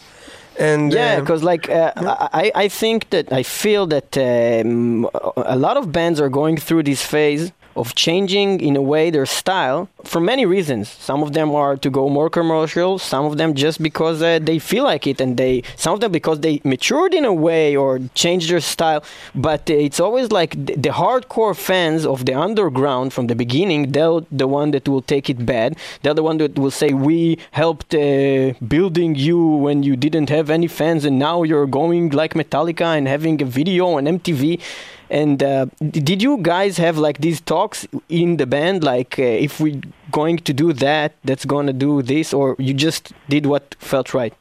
[0.58, 2.28] And yeah, because uh, like uh, yeah.
[2.32, 6.82] I, I think that I feel that um, a lot of bands are going through
[6.82, 10.88] this phase of changing in a way their style for many reasons.
[10.88, 14.58] Some of them are to go more commercial, some of them just because uh, they
[14.58, 18.00] feel like it, and they some of them because they matured in a way or
[18.14, 19.02] changed their style.
[19.34, 23.92] But it's always like the, the hardcore fans of the underground from the beginning.
[23.92, 25.76] They're the one that will take it bad.
[26.02, 30.50] They're the one that will say we helped uh, building you when you didn't have
[30.50, 34.60] any fans, and now you're going like Metallica and having a video on MTV.
[35.10, 39.58] And uh, did you guys have like these talks in the band, like uh, if
[39.60, 39.80] we're
[40.12, 44.32] going to do that, that's to do this, or you just did what felt right?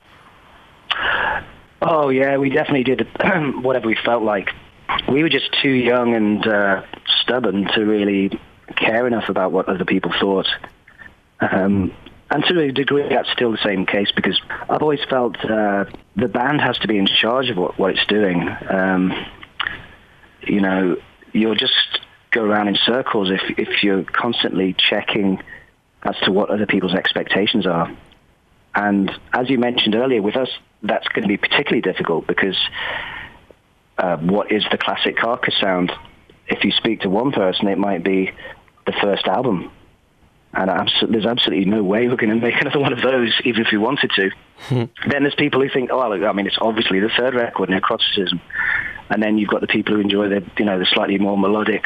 [1.82, 3.08] Oh yeah, we definitely did
[3.64, 4.52] whatever we felt like.
[5.08, 6.84] We were just too young and uh,
[7.22, 8.40] stubborn to really
[8.76, 10.48] care enough about what other people thought.
[11.40, 11.94] Um,
[12.32, 14.40] and to a degree, that's still the same case because
[14.70, 18.06] I've always felt uh, the band has to be in charge of what, what it's
[18.06, 18.48] doing.
[18.70, 19.14] Um,
[20.42, 20.98] you know,
[21.34, 21.74] you'll just
[22.32, 25.42] go around in circles if if you're constantly checking
[26.04, 27.96] as to what other people's expectations are.
[28.76, 30.50] And as you mentioned earlier, with us,
[30.84, 32.58] that's going to be particularly difficult because
[33.98, 35.92] uh, what is the classic carcass sound?
[36.48, 38.32] If you speak to one person, it might be
[38.86, 39.72] the first album.
[40.54, 43.66] And abso- there's absolutely no way we're going to make another one of those, even
[43.66, 44.32] if we wanted to.
[44.70, 44.90] then
[45.24, 48.40] there's people who think, oh, I mean, it's obviously the third record, Necroticism.
[49.10, 51.84] And then you've got the people who enjoy the, you know, the slightly more melodic,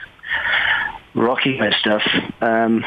[1.14, 2.04] rocky stuff.
[2.42, 2.84] Um,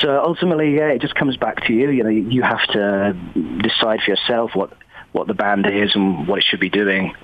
[0.00, 1.90] so ultimately, yeah, it just comes back to you.
[1.90, 3.14] You know, you have to
[3.62, 4.72] decide for yourself what
[5.12, 7.14] what the band is and what it should be doing.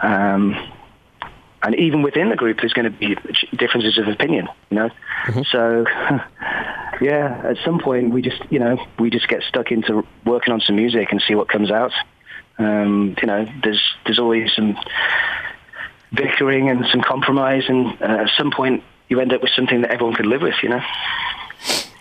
[0.00, 0.54] Um,
[1.62, 3.16] and even within the group, there's going to be
[3.56, 4.48] differences of opinion.
[4.70, 4.90] You know,
[5.24, 5.42] mm-hmm.
[5.50, 5.84] so
[7.04, 10.60] yeah, at some point we just you know we just get stuck into working on
[10.60, 11.92] some music and see what comes out.
[12.58, 14.78] Um, you know, there's there's always some
[16.12, 19.90] bickering and some compromise, and uh, at some point you end up with something that
[19.90, 20.56] everyone could live with.
[20.62, 20.82] You know.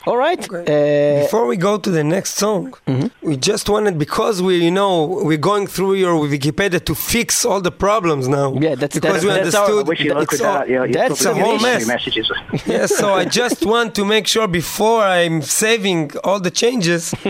[0.06, 0.40] All right.
[0.52, 1.18] Okay.
[1.18, 3.28] Uh, Before we go to the next song, mm-hmm.
[3.28, 7.60] we just wanted because we, you know, we're going through your Wikipedia to fix all
[7.60, 8.54] the problems now.
[8.54, 10.12] Yeah, that's because that's, we that's understood.
[10.12, 10.70] Our, that's, all, that.
[10.70, 11.88] Yeah, that's a whole mess.
[11.88, 12.32] Messages.
[12.68, 17.14] yeah, so I just want to make sure before I'm saving all the changes.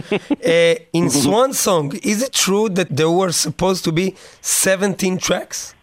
[0.45, 5.73] Uh, in Swan Song, is it true that there were supposed to be 17 tracks?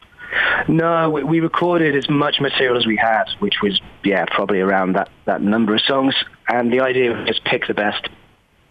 [0.68, 4.94] No, we, we recorded as much material as we had, which was yeah probably around
[4.94, 6.14] that that number of songs.
[6.48, 8.08] And the idea was just pick the best.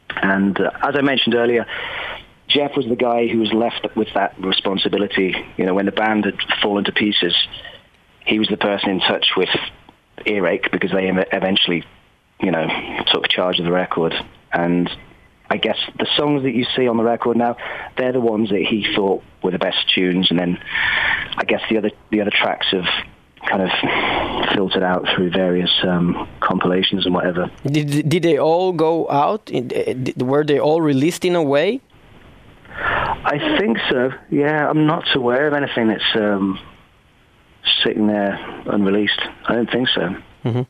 [0.10, 1.66] And uh, as I mentioned earlier,
[2.48, 5.34] Jeff was the guy who was left with that responsibility.
[5.58, 7.36] You know, when the band had fallen to pieces,
[8.26, 9.50] he was the person in touch with
[10.26, 11.86] Earache because they eventually,
[12.42, 12.68] you know,
[13.08, 14.14] took charge of the record.
[14.52, 14.90] And
[15.50, 17.58] I guess the songs that you see on the record now,
[17.98, 20.60] they're the ones that he thought were the best tunes, and then
[21.38, 22.86] I guess the other the other tracks have
[23.50, 23.70] kind of
[24.54, 27.50] filtered out through various um, compilations and whatever.
[27.66, 29.50] Did did they all go out?
[30.18, 31.82] Were they all released in a way?
[33.24, 34.12] I think so.
[34.30, 36.60] Yeah, I'm not aware of anything that's um,
[37.84, 39.22] sitting there unreleased.
[39.48, 40.16] I don't think so.
[40.46, 40.62] Mm-hmm.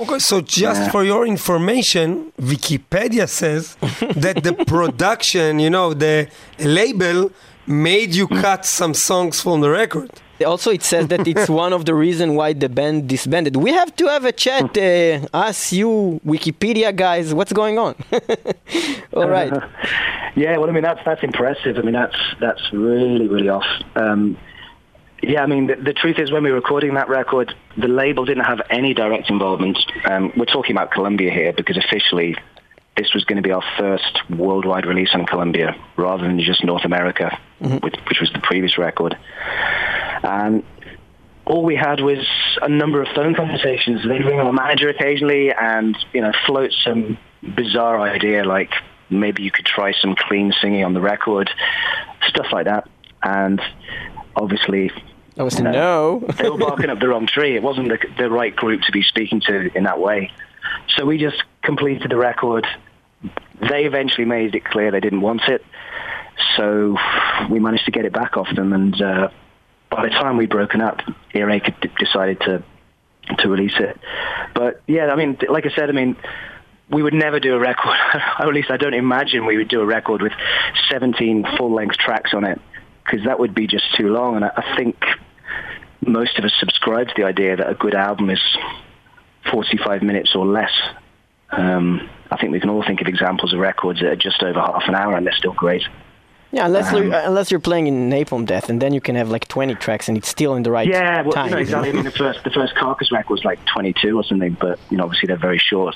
[0.00, 0.90] Okay, so just yeah.
[0.90, 3.74] for your information, Wikipedia says
[4.16, 6.28] that the production, you know, the
[6.60, 7.32] label
[7.66, 10.10] made you cut some songs from the record.
[10.44, 13.56] Also, it says that it's one of the reasons why the band disbanded.
[13.56, 17.34] We have to have a chat, uh, us, you, Wikipedia guys.
[17.34, 17.94] What's going on?
[19.12, 19.52] All right.
[19.52, 19.68] Uh,
[20.36, 21.76] yeah, well, I mean that's that's impressive.
[21.78, 23.66] I mean that's that's really really off.
[23.96, 24.36] Um,
[25.22, 28.24] yeah, I mean, the, the, truth is when we were recording that record, the label
[28.24, 29.76] didn't have any direct involvement.
[30.04, 32.36] Um, we're talking about Columbia here because officially
[32.98, 36.84] this was going to be our first worldwide release on Columbia rather than just North
[36.84, 37.76] America, mm-hmm.
[37.76, 39.16] which, which, was the previous record.
[40.22, 40.64] And
[41.46, 42.26] all we had was
[42.60, 44.02] a number of phone conversations.
[44.02, 47.16] They'd ring our manager occasionally and, you know, float some
[47.54, 48.72] bizarre idea like
[49.10, 51.50] maybe you could try some clean singing on the record,
[52.26, 52.88] stuff like that.
[53.22, 53.60] And
[54.36, 54.90] obviously
[55.38, 56.24] I was no.
[56.36, 57.54] they were barking up the wrong tree.
[57.54, 60.32] It wasn't the, the right group to be speaking to in that way.
[60.96, 62.66] So we just completed the record.
[63.60, 65.64] They eventually made it clear they didn't want it.
[66.56, 66.96] So
[67.50, 68.72] we managed to get it back off them.
[68.72, 69.28] And uh,
[69.90, 71.00] by the time we'd broken up,
[71.34, 72.62] Earache had decided to
[73.38, 73.98] to release it.
[74.54, 76.16] But yeah, I mean, like I said, I mean,
[76.90, 77.96] we would never do a record,
[78.40, 80.32] or at least I don't imagine we would do a record with
[80.90, 82.60] 17 full-length tracks on it
[83.04, 84.36] because that would be just too long.
[84.36, 84.96] And I, I think
[86.00, 88.40] most of us subscribe to the idea that a good album is
[89.50, 90.72] 45 minutes or less.
[91.50, 94.60] Um, I think we can all think of examples of records that are just over
[94.60, 95.82] half an hour and they're still great.
[96.50, 99.28] Yeah, unless um, you're, unless you're playing in Napalm Death, and then you can have
[99.28, 101.46] like 20 tracks, and it's still in the right yeah, well, time.
[101.46, 101.90] You know, exactly.
[101.90, 104.96] I mean, the first the first Carcass record was like 22 or something, but you
[104.96, 105.94] know, obviously they're very short.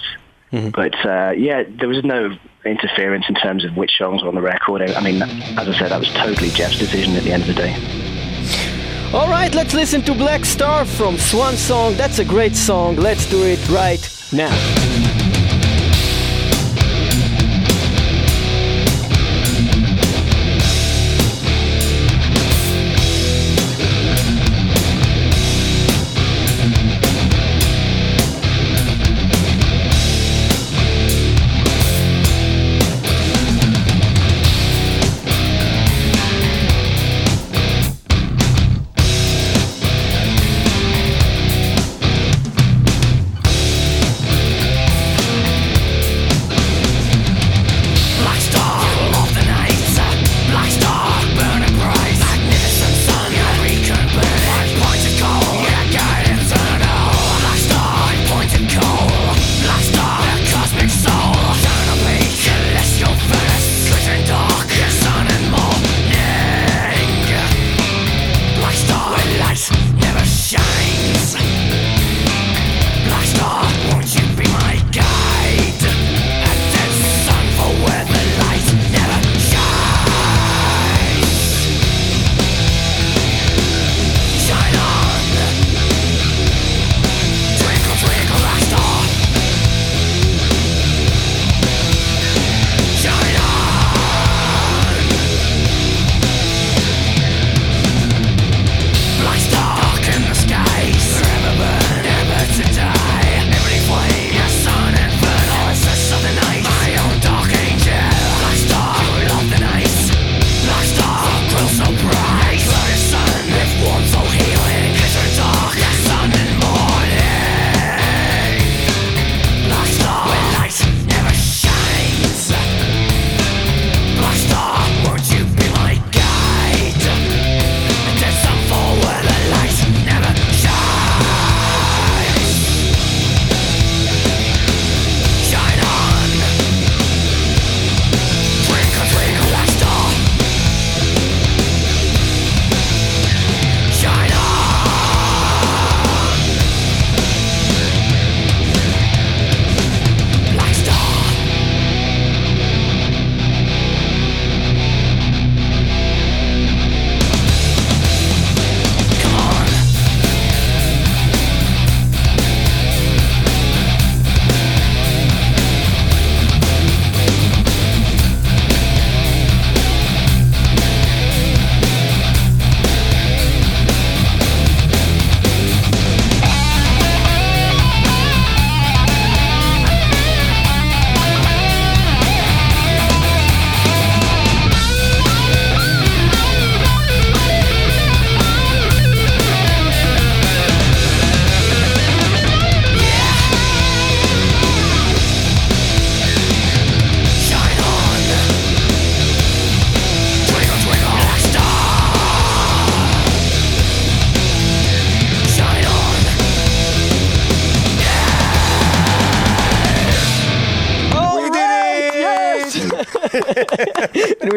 [0.53, 0.69] Mm-hmm.
[0.71, 4.43] But uh, yeah, there was no interference in terms of which songs were on the
[4.43, 4.83] record.
[4.83, 7.55] I mean, as I said, that was totally Jeff's decision at the end of the
[7.55, 9.13] day.
[9.15, 11.95] All right, let's listen to Black Star from Swan Song.
[11.97, 12.97] That's a great song.
[12.97, 14.82] Let's do it right now.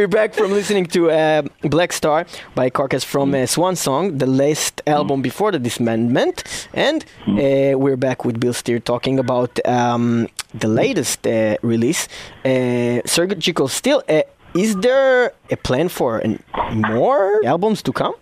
[0.06, 4.28] We're back from listening to uh, Black Star by Carcass from uh, Swan Song, the
[4.28, 6.68] last album before the disbandment.
[6.76, 12.08] And uh, we're back with Bill Steer talking about um, the latest uh, release,
[12.45, 14.03] uh, Surgical Steel.
[14.08, 14.22] Uh,
[14.53, 18.14] is there a plan for an, more albums to come?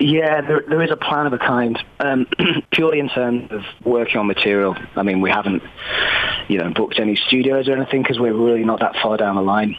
[0.00, 1.78] Yeah, there, there is a plan of a kind.
[2.00, 2.26] Um,
[2.72, 4.76] purely in terms of working on material.
[4.94, 5.62] I mean, we haven't,
[6.48, 9.42] you know, booked any studios or anything because we're really not that far down the
[9.42, 9.76] line.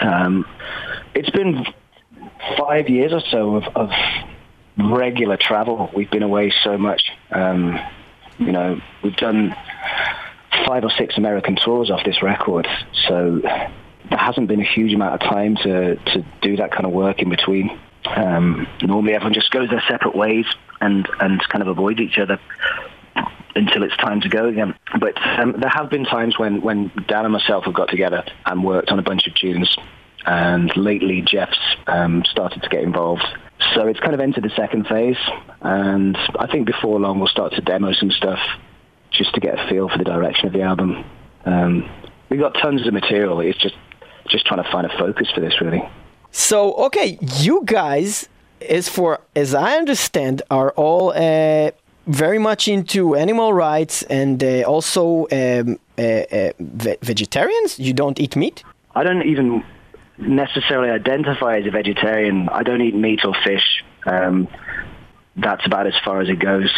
[0.00, 0.46] Um,
[1.14, 1.64] it's been
[2.58, 3.90] five years or so of, of
[4.78, 5.90] regular travel.
[5.94, 7.02] We've been away so much.
[7.30, 7.78] Um,
[8.38, 9.54] you know, we've done
[10.66, 12.66] five or six American tours off this record,
[13.08, 16.92] so there hasn't been a huge amount of time to, to do that kind of
[16.92, 17.78] work in between.
[18.06, 20.46] Um, normally everyone just goes their separate ways
[20.80, 22.40] and, and kind of avoids each other
[23.54, 24.74] until it's time to go again.
[24.98, 28.64] But um, there have been times when, when Dan and myself have got together and
[28.64, 29.76] worked on a bunch of tunes.
[30.26, 33.26] And lately Jeff's um, started to get involved.
[33.74, 35.16] So it's kind of entered the second phase.
[35.60, 38.38] And I think before long we'll start to demo some stuff
[39.10, 41.04] just to get a feel for the direction of the album.
[41.44, 41.90] Um,
[42.28, 43.40] we've got tons of material.
[43.40, 43.74] It's just
[44.28, 45.82] just trying to find a focus for this, really.
[46.30, 48.28] So, okay, you guys,
[48.68, 51.72] as for as I understand, are all uh,
[52.10, 57.78] very much into animal rights and uh, also um, uh, uh ve vegetarians.
[57.78, 58.64] You don't eat meat.
[58.94, 59.64] I don't even
[60.18, 62.48] necessarily identify as a vegetarian.
[62.48, 63.84] I don't eat meat or fish.
[64.06, 64.48] Um,
[65.36, 66.70] that's about as far as it goes.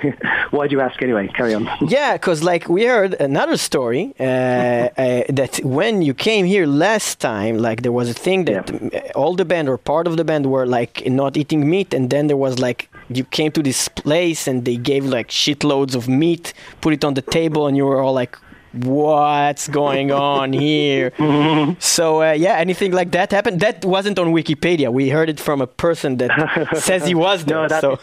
[0.50, 1.28] Why do you ask anyway?
[1.28, 1.68] Carry on.
[1.88, 7.18] yeah, because like we heard another story uh, uh, that when you came here last
[7.18, 9.12] time, like there was a thing that yeah.
[9.14, 12.26] all the band or part of the band were like not eating meat, and then
[12.26, 16.54] there was like you came to this place and they gave like shitloads of meat,
[16.80, 18.36] put it on the table, and you were all like,
[18.74, 21.12] what's going on here?
[21.78, 23.60] so uh, yeah, anything like that happened?
[23.60, 24.92] That wasn't on Wikipedia.
[24.92, 27.56] We heard it from a person that says he was there.
[27.56, 27.98] no, that, so.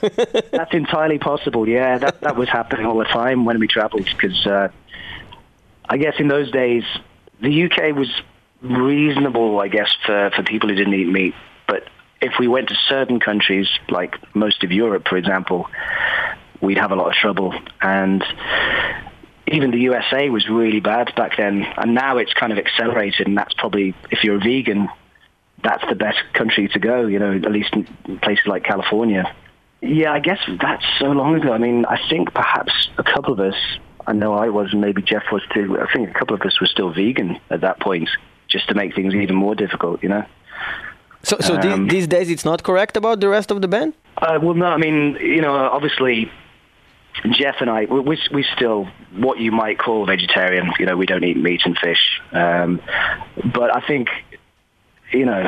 [0.52, 1.68] that's entirely possible.
[1.68, 4.70] Yeah, that that was happening all the time when we travelled because uh,
[5.89, 6.84] I guess in those days
[7.41, 8.10] the UK was
[8.62, 11.36] reasonable, I guess, for for people who didn't eat meat,
[12.22, 15.67] if we went to certain countries, like most of Europe, for example,
[16.61, 17.53] we'd have a lot of trouble.
[17.82, 18.24] And
[19.47, 23.38] even the USA was really bad back then, and now it's kind of accelerated, and
[23.38, 24.88] that's probably if you're a vegan,
[25.63, 27.07] that's the best country to go.
[27.07, 27.76] You know, at least
[28.22, 29.34] places like California.
[29.82, 31.51] Yeah, I guess that's so long ago.
[31.51, 33.55] I mean, I think perhaps a couple of us.
[34.05, 35.80] I know I was, and maybe Jeff was too.
[35.80, 38.09] I think a couple of us were still vegan at that point,
[38.47, 40.03] just to make things even more difficult.
[40.03, 40.26] You know.
[41.24, 43.93] So, so um, these days it's not correct about the rest of the band.
[44.17, 44.65] Uh, well, no.
[44.65, 46.32] I mean, you know, obviously
[47.32, 50.72] Jeff and I, we we still what you might call vegetarian.
[50.80, 52.22] You know, we don't eat meat and fish.
[52.32, 52.82] Um,
[53.53, 54.09] but I think,
[55.11, 55.47] you know,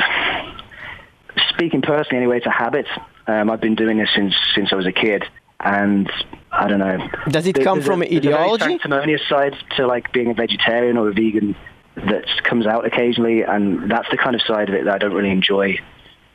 [1.49, 2.88] speaking personally, anyway, it's a habit.
[3.26, 5.24] Um, I've been doing this since since I was a kid,
[5.59, 6.11] and
[6.51, 7.07] I don't know.
[7.30, 8.59] Does it come from a, ideology?
[8.59, 11.55] There's a sanctimonious side to like being a vegetarian or a vegan
[11.96, 15.14] that comes out occasionally, and that's the kind of side of it that I don't
[15.14, 15.80] really enjoy.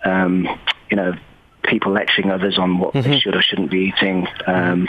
[0.04, 0.46] Um,
[0.90, 1.14] you know,
[1.64, 3.10] people lecturing others on what mm-hmm.
[3.10, 4.26] they should or shouldn't be eating.
[4.46, 4.88] Um,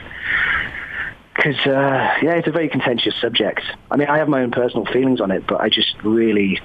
[1.36, 3.62] because uh, yeah, it's a very contentious subject.
[3.90, 6.60] I mean, I have my own personal feelings on it, but I just really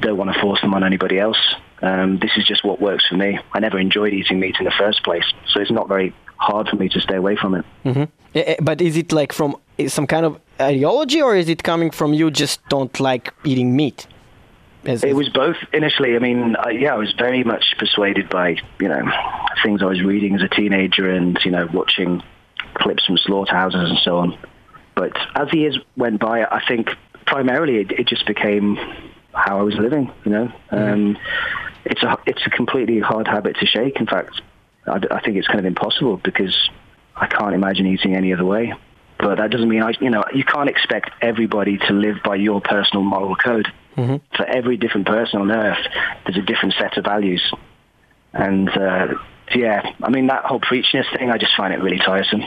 [0.00, 1.38] don't want to force them on anybody else.
[1.80, 3.38] Um, this is just what works for me.
[3.52, 6.76] I never enjoyed eating meat in the first place, so it's not very hard for
[6.76, 7.64] me to stay away from it.
[7.84, 8.64] Mm-hmm.
[8.64, 9.56] But is it like from
[9.88, 14.06] some kind of ideology, or is it coming from you just don't like eating meat?
[14.84, 16.16] As, it was both initially.
[16.16, 19.02] I mean, I, yeah, I was very much persuaded by you know
[19.62, 22.22] things I was reading as a teenager and you know watching
[22.74, 24.38] clips from slaughterhouses and so on.
[24.94, 26.90] But as the years went by, I think
[27.26, 28.76] primarily it, it just became
[29.34, 30.10] how I was living.
[30.24, 30.76] You know, mm-hmm.
[30.76, 31.18] um,
[31.84, 34.00] it's a it's a completely hard habit to shake.
[34.00, 34.40] In fact,
[34.86, 36.56] I, I think it's kind of impossible because
[37.16, 38.72] I can't imagine eating any other way.
[39.20, 42.60] But that doesn't mean I, you know, you can't expect everybody to live by your
[42.60, 43.68] personal moral code.
[43.96, 44.16] Mm-hmm.
[44.36, 45.84] For every different person on earth,
[46.24, 47.42] there's a different set of values.
[48.32, 49.08] And uh,
[49.54, 52.42] yeah, I mean that whole preachiness thing, I just find it really tiresome.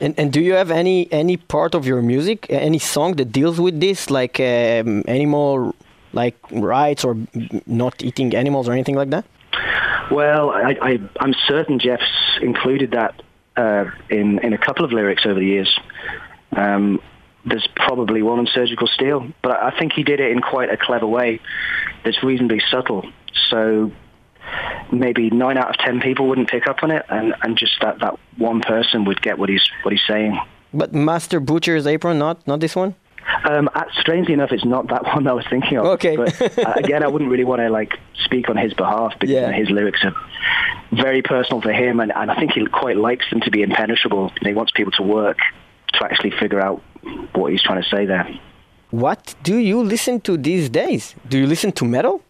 [0.00, 3.60] And, and do you have any any part of your music, any song that deals
[3.60, 5.74] with this, like um, animal,
[6.12, 7.16] like rights or
[7.66, 9.24] not eating animals or anything like that?
[10.10, 12.02] Well, I, I, I'm certain Jeff's
[12.42, 13.22] included that
[13.60, 15.78] uh, in in a couple of lyrics over the years.
[16.52, 17.00] Um,
[17.44, 20.76] there's probably one on surgical steel, but I think he did it in quite a
[20.76, 21.40] clever way
[22.04, 23.10] that's reasonably subtle.
[23.48, 23.92] So
[24.92, 28.00] maybe nine out of ten people wouldn't pick up on it, and, and just that,
[28.00, 30.38] that one person would get what he's what he's saying.
[30.72, 32.94] But Master Butcher's apron, not not this one.
[33.44, 35.86] Um, uh, strangely enough, it's not that one I was thinking of.
[35.86, 36.16] Okay.
[36.16, 37.92] but uh, again, I wouldn't really want to like
[38.24, 39.52] speak on his behalf because Yeah.
[39.52, 40.14] his lyrics are
[40.92, 44.32] very personal for him, and, and I think he quite likes them to be impenetrable.
[44.42, 45.38] He wants people to work
[45.94, 46.82] to actually figure out
[47.34, 48.28] what he's trying to say there.
[48.90, 51.14] What do you listen to these days?
[51.28, 52.22] Do you listen to metal?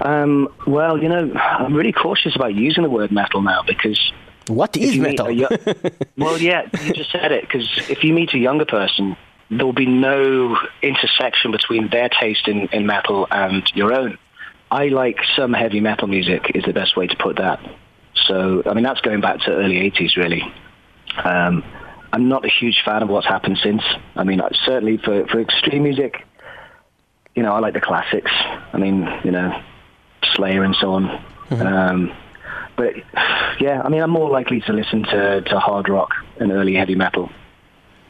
[0.00, 4.00] Um, well, you know, I'm really cautious about using the word metal now because
[4.48, 5.30] What meet metal?
[5.30, 5.48] yo-
[6.16, 7.42] well, yeah, you just said it.
[7.42, 9.16] Because if you meet a younger person,
[9.50, 14.18] there will be no intersection between their taste in, in metal and your own.
[14.70, 17.60] I like some heavy metal music is the best way to put that.
[18.26, 20.42] So, I mean, that's going back to early 80s, really.
[21.22, 21.62] Um,
[22.12, 23.82] I'm not a huge fan of what's happened since.
[24.16, 26.24] I mean, certainly for, for extreme music,
[27.34, 28.30] you know, I like the classics.
[28.72, 29.62] I mean, you know,
[30.34, 31.24] Slayer and so on.
[31.50, 32.12] Um,
[32.76, 32.94] but
[33.60, 36.10] yeah, I mean, I'm more likely to listen to, to hard rock
[36.40, 37.30] and early heavy metal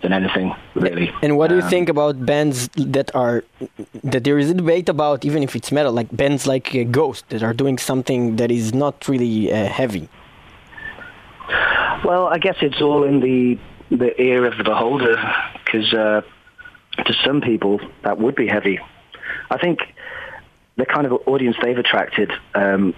[0.02, 1.10] than anything, really.
[1.22, 3.44] And what do you Um, think about bands that are
[4.04, 7.28] that there is a debate about, even if it's metal, like bands like uh, Ghost
[7.30, 10.08] that are doing something that is not really uh, heavy?
[12.04, 13.58] Well, I guess it's all in the
[13.90, 15.16] the ear of the beholder,
[15.64, 16.20] because uh,
[17.04, 18.78] to some people that would be heavy.
[19.50, 19.78] I think
[20.76, 22.94] the kind of audience they've attracted um,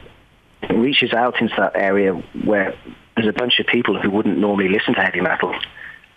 [0.70, 2.12] reaches out into that area
[2.44, 2.74] where
[3.16, 5.54] there's a bunch of people who wouldn't normally listen to heavy metal,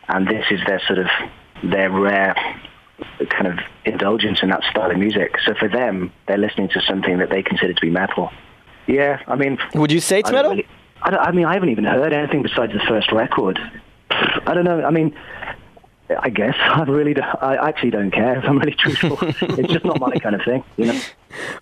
[0.07, 1.07] and this is their sort of
[1.63, 2.35] their rare
[3.29, 5.35] kind of indulgence in that style of music.
[5.45, 8.31] So for them, they're listening to something that they consider to be metal.
[8.87, 10.51] Yeah, I mean, Would you say it's I metal?
[10.51, 10.67] really-
[11.03, 13.59] I, I mean, I haven't even heard anything besides the first record.
[14.11, 14.83] I don't know.
[14.83, 15.15] I mean,
[16.19, 19.17] I guess I really, do, I actually don't care if I'm really truthful.
[19.21, 20.99] it's just not my kind of thing, you know.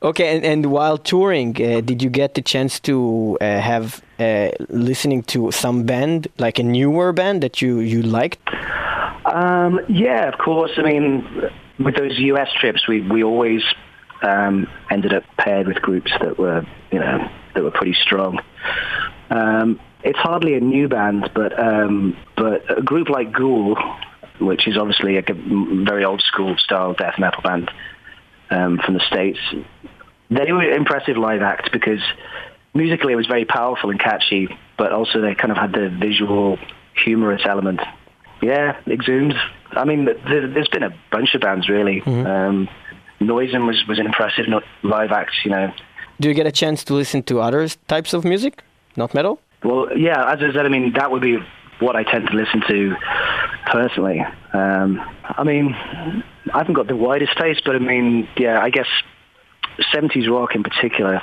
[0.01, 4.49] Okay, and, and while touring, uh, did you get the chance to uh, have uh,
[4.69, 8.39] listening to some band, like a newer band that you, you liked?
[9.25, 10.71] Um, yeah, of course.
[10.77, 13.61] I mean, with those US trips, we we always
[14.21, 18.39] um, ended up paired with groups that were, you know, that were pretty strong.
[19.29, 23.77] Um, it's hardly a new band, but um, but a group like Ghoul,
[24.39, 25.23] which is obviously a
[25.85, 27.71] very old school style death metal band
[28.49, 29.39] um, from the states,
[30.29, 31.99] they were impressive live acts because
[32.73, 36.57] musically it was very powerful and catchy, but also they kind of had the visual
[37.03, 37.79] humorous element.
[38.41, 39.35] Yeah, Exhumed.
[39.71, 42.01] I mean, there, there's been a bunch of bands really.
[42.01, 42.67] Um,
[43.19, 44.45] Noisem was was an impressive
[44.83, 45.31] live act.
[45.43, 45.73] You know,
[46.19, 48.63] Do you get a chance to listen to other types of music,
[48.95, 49.39] not metal?
[49.63, 50.31] well, yeah.
[50.31, 51.37] As I said, I mean that would be
[51.79, 52.95] what I tend to listen to
[53.65, 54.21] personally.
[54.53, 58.87] Um, I mean, I haven't got the widest taste, but I mean, yeah, I guess
[59.93, 61.21] 70s rock in particular.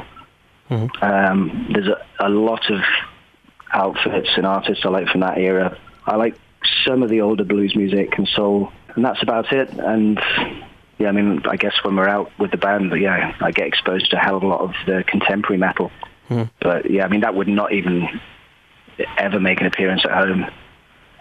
[1.00, 2.80] Um, there's a, a lot of
[3.72, 5.78] outfits and artists I like from that era.
[6.07, 6.36] I like
[6.84, 9.70] some of the older blues music and soul, and that's about it.
[9.70, 10.20] And
[10.98, 13.66] yeah, I mean, I guess when we're out with the band, but yeah, I get
[13.66, 15.90] exposed to a hell of a lot of the contemporary metal.
[16.61, 18.09] But yeah, I mean, that would not even
[19.18, 20.47] ever make an appearance at home.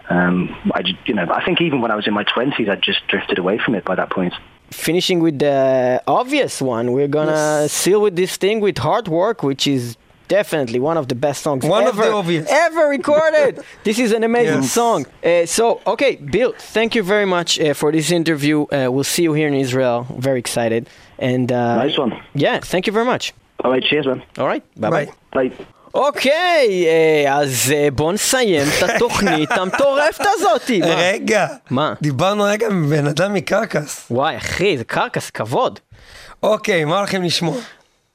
[0.08, 3.06] Um, I, you know, I think even when I was in my twenties, I just
[3.08, 4.34] drifted away from it by that point.
[4.70, 7.72] Finishing with the obvious one, we're gonna yes.
[7.72, 9.96] seal with this thing with Heartwork, which is
[10.28, 12.46] definitely one of the best songs one ever, of the obvious.
[12.50, 13.60] ever recorded.
[13.84, 14.72] this is an amazing yes.
[14.72, 15.06] song.
[15.24, 18.62] Uh, so, okay, Bill, thank you very much uh, for this interview.
[18.64, 20.06] Uh, we'll see you here in Israel.
[20.18, 20.88] Very excited.
[21.18, 22.20] And uh, nice one.
[22.34, 23.32] Yeah, thank you very much.
[23.64, 24.22] All right, cheers, man.
[24.38, 25.08] All right, bye bye.
[25.32, 25.66] Bye.
[25.96, 30.80] אוקיי, אה, אז אה, בוא נסיים את התוכנית המטורפת הזאתי.
[30.82, 31.94] רגע, מה?
[32.02, 34.06] דיברנו רגע עם בן אדם מקרקס.
[34.10, 35.78] וואי, אחי, זה קרקס, כבוד.
[36.42, 37.56] אוקיי, מה הולכים לשמוע?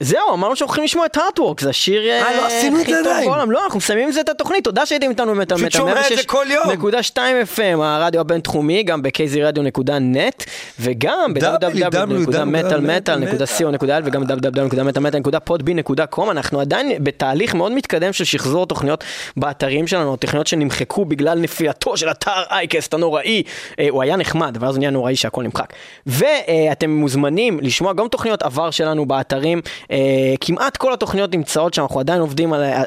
[0.01, 2.47] זהו, אמרנו שאנחנו הולכים לשמוע את הארטוורק, זה השיר אה, לא
[2.81, 3.13] הכי טוב.
[3.25, 3.51] בעולם.
[3.51, 5.69] לא, אנחנו מסיימים עם זה את התוכנית, תודה שהייתם איתנו פשוט מטאל.
[5.69, 6.71] שומע את זה כל יום.
[6.71, 10.45] נקודה 2 FM, הרדיו הבינתחומי, גם ב-kzradio.net,
[10.79, 16.31] וגם ב-www.מטאלמטאל.co.il וגם www.מטאלמטאל.podbean.com.
[16.31, 19.03] אנחנו עדיין בתהליך מאוד מתקדם של שחזור תוכניות
[19.37, 23.43] באתרים שלנו, תוכניות שנמחקו בגלל נפילתו של אתר אייקסט הנוראי.
[23.79, 25.73] אה, הוא היה נחמד, אבל אז הוא נהיה נוראי שהכל נמחק.
[26.05, 29.61] ואתם מוזמנים לשמוע גם תוכניות עבר שלנו באתרים.
[29.91, 29.97] אה,
[30.41, 32.83] כמעט כל התוכניות נמצאות שם, אנחנו עדיין עובדים על ה- ה-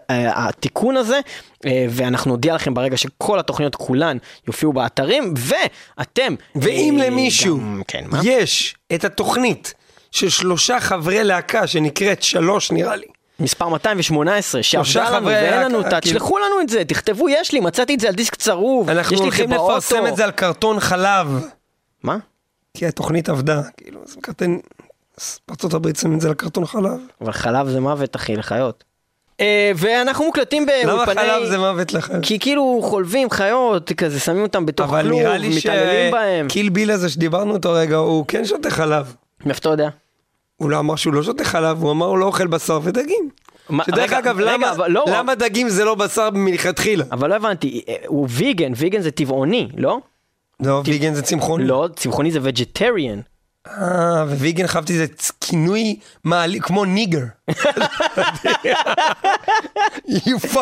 [0.48, 1.20] התיקון הזה.
[1.66, 6.34] אה, ואנחנו נודיע לכם ברגע שכל התוכניות כולן יופיעו באתרים, ואתם...
[6.56, 8.04] ואם אה, למישהו גם- כן?
[8.22, 9.74] יש את התוכנית
[10.10, 13.06] של שלושה חברי להקה שנקראת שלוש נראה לי.
[13.40, 17.52] מספר 218, שלושה שעבדה לנו ואין לנו אותה, כאילו- תשלחו לנו את זה, תכתבו, יש
[17.52, 19.70] לי, מצאתי את זה על דיסק צרוב, יש אנחנו לי את זה הולכים באוטו.
[19.72, 21.26] לפרסם את זה על קרטון חלב.
[22.02, 22.16] מה?
[22.76, 24.00] כי התוכנית עבדה, כאילו,
[25.20, 25.38] אז.
[25.48, 27.00] בארצות הברית שמים את זה על קרטון חלב.
[27.20, 28.84] אבל חלב זה מוות, אחי, לחיות.
[29.40, 30.92] אה, ואנחנו מוקלטים באולפני...
[30.92, 32.20] למה חלב זה מוות לחיים?
[32.22, 36.48] כי כאילו חולבים חיות, כזה שמים אותם בתוך אבל כלוב, נראה לי מתעללים בהם.
[36.48, 39.14] שקיל ביל הזה שדיברנו אותו רגע, הוא כן שותה חלב.
[39.46, 39.88] מאיפה אתה יודע?
[40.56, 43.28] הוא לא אמר שהוא לא שותה חלב, הוא אמר הוא לא אוכל בשר ודגים.
[43.86, 47.04] שדרך רגע, אגב, רגע, למה- אבל לא- למה דגים זה לא בשר מלכתחילה?
[47.12, 49.98] אבל לא הבנתי, אה, הוא ויגן, ויגן זה טבעוני, לא?
[50.60, 51.64] לא, ויגן זה צמחוני.
[51.64, 53.20] לא, צמחוני זה וג'טריאן.
[53.68, 55.06] אה, וויגן חשבתי זה
[55.40, 57.22] כינוי מעלי, כמו ניגר.
[60.06, 60.54] you fucking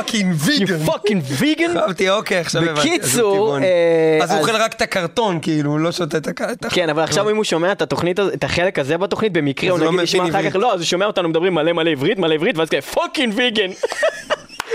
[0.44, 0.88] You vegan.
[0.88, 1.70] fucking vegan?
[1.78, 2.80] חשבתי, אוקיי, עכשיו הבנתי.
[2.98, 3.58] בקיצור.
[3.58, 6.40] אה, אז הוא אז- אוכל רק את הקרטון, כאילו, הוא לא שותה את הק...
[6.42, 9.70] את ה- כן, אבל עכשיו אם הוא שומע את התוכנית, את החלק הזה בתוכנית, במקרה
[9.70, 10.56] הוא לא נגיד ישמע אחר כך.
[10.56, 13.70] לא, אז הוא שומע אותנו מדברים מלא מלא עברית, מלא עברית, ואז כזה פוקינג ויגן.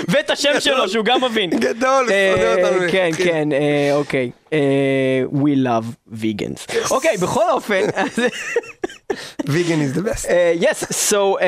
[0.08, 1.50] ואת השם שלו, שהוא גם מבין.
[1.50, 2.92] גדול, אה, שונא אותנו.
[2.92, 4.32] כן, כן, אה, אוקיי.
[4.54, 4.60] אה,
[5.34, 6.92] We love vegans.
[6.92, 7.82] אוקיי, בכל אופן.
[9.48, 10.30] ויגן is the best.
[10.30, 11.40] אה, yes, so uh,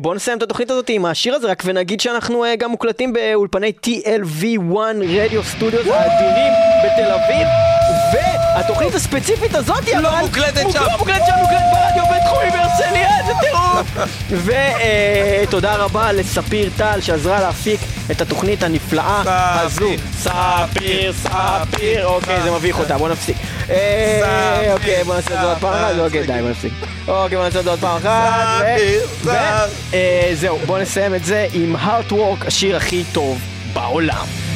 [0.00, 3.72] בואו נסיים את התוכנית הזאת עם השיר הזה, רק ונגיד שאנחנו uh, גם מוקלטים באולפני
[3.86, 4.76] TLV1
[5.08, 6.52] רדיו סטודיוס האדירים
[6.84, 7.46] בתל אביב,
[8.14, 10.82] והתוכנית הספציפית הזאת לא מוקלטת מוק- שם.
[10.92, 13.21] לא מוקלטת שם, מוקלטת ברדיו בינתחומי בהרצליה, איזה טירוף.
[15.44, 17.80] ותודה רבה לספיר טל שעזרה להפיק
[18.10, 19.22] את התוכנית הנפלאה
[19.62, 19.90] הזו.
[20.18, 23.36] ספיר, ספיר, אוקיי, זה מביך אותה, בוא נפסיק.
[23.70, 26.72] אה, אוקיי, בוא נעשה את זה עוד פעם אחת, אוקיי, די, בוא נפסיק.
[27.08, 28.64] אוקיי, בוא נעשה את זה עוד פעם אחת.
[30.32, 33.40] וזהו, בוא נסיים את זה עם Heartwork, השיר הכי טוב
[33.72, 34.51] בעולם.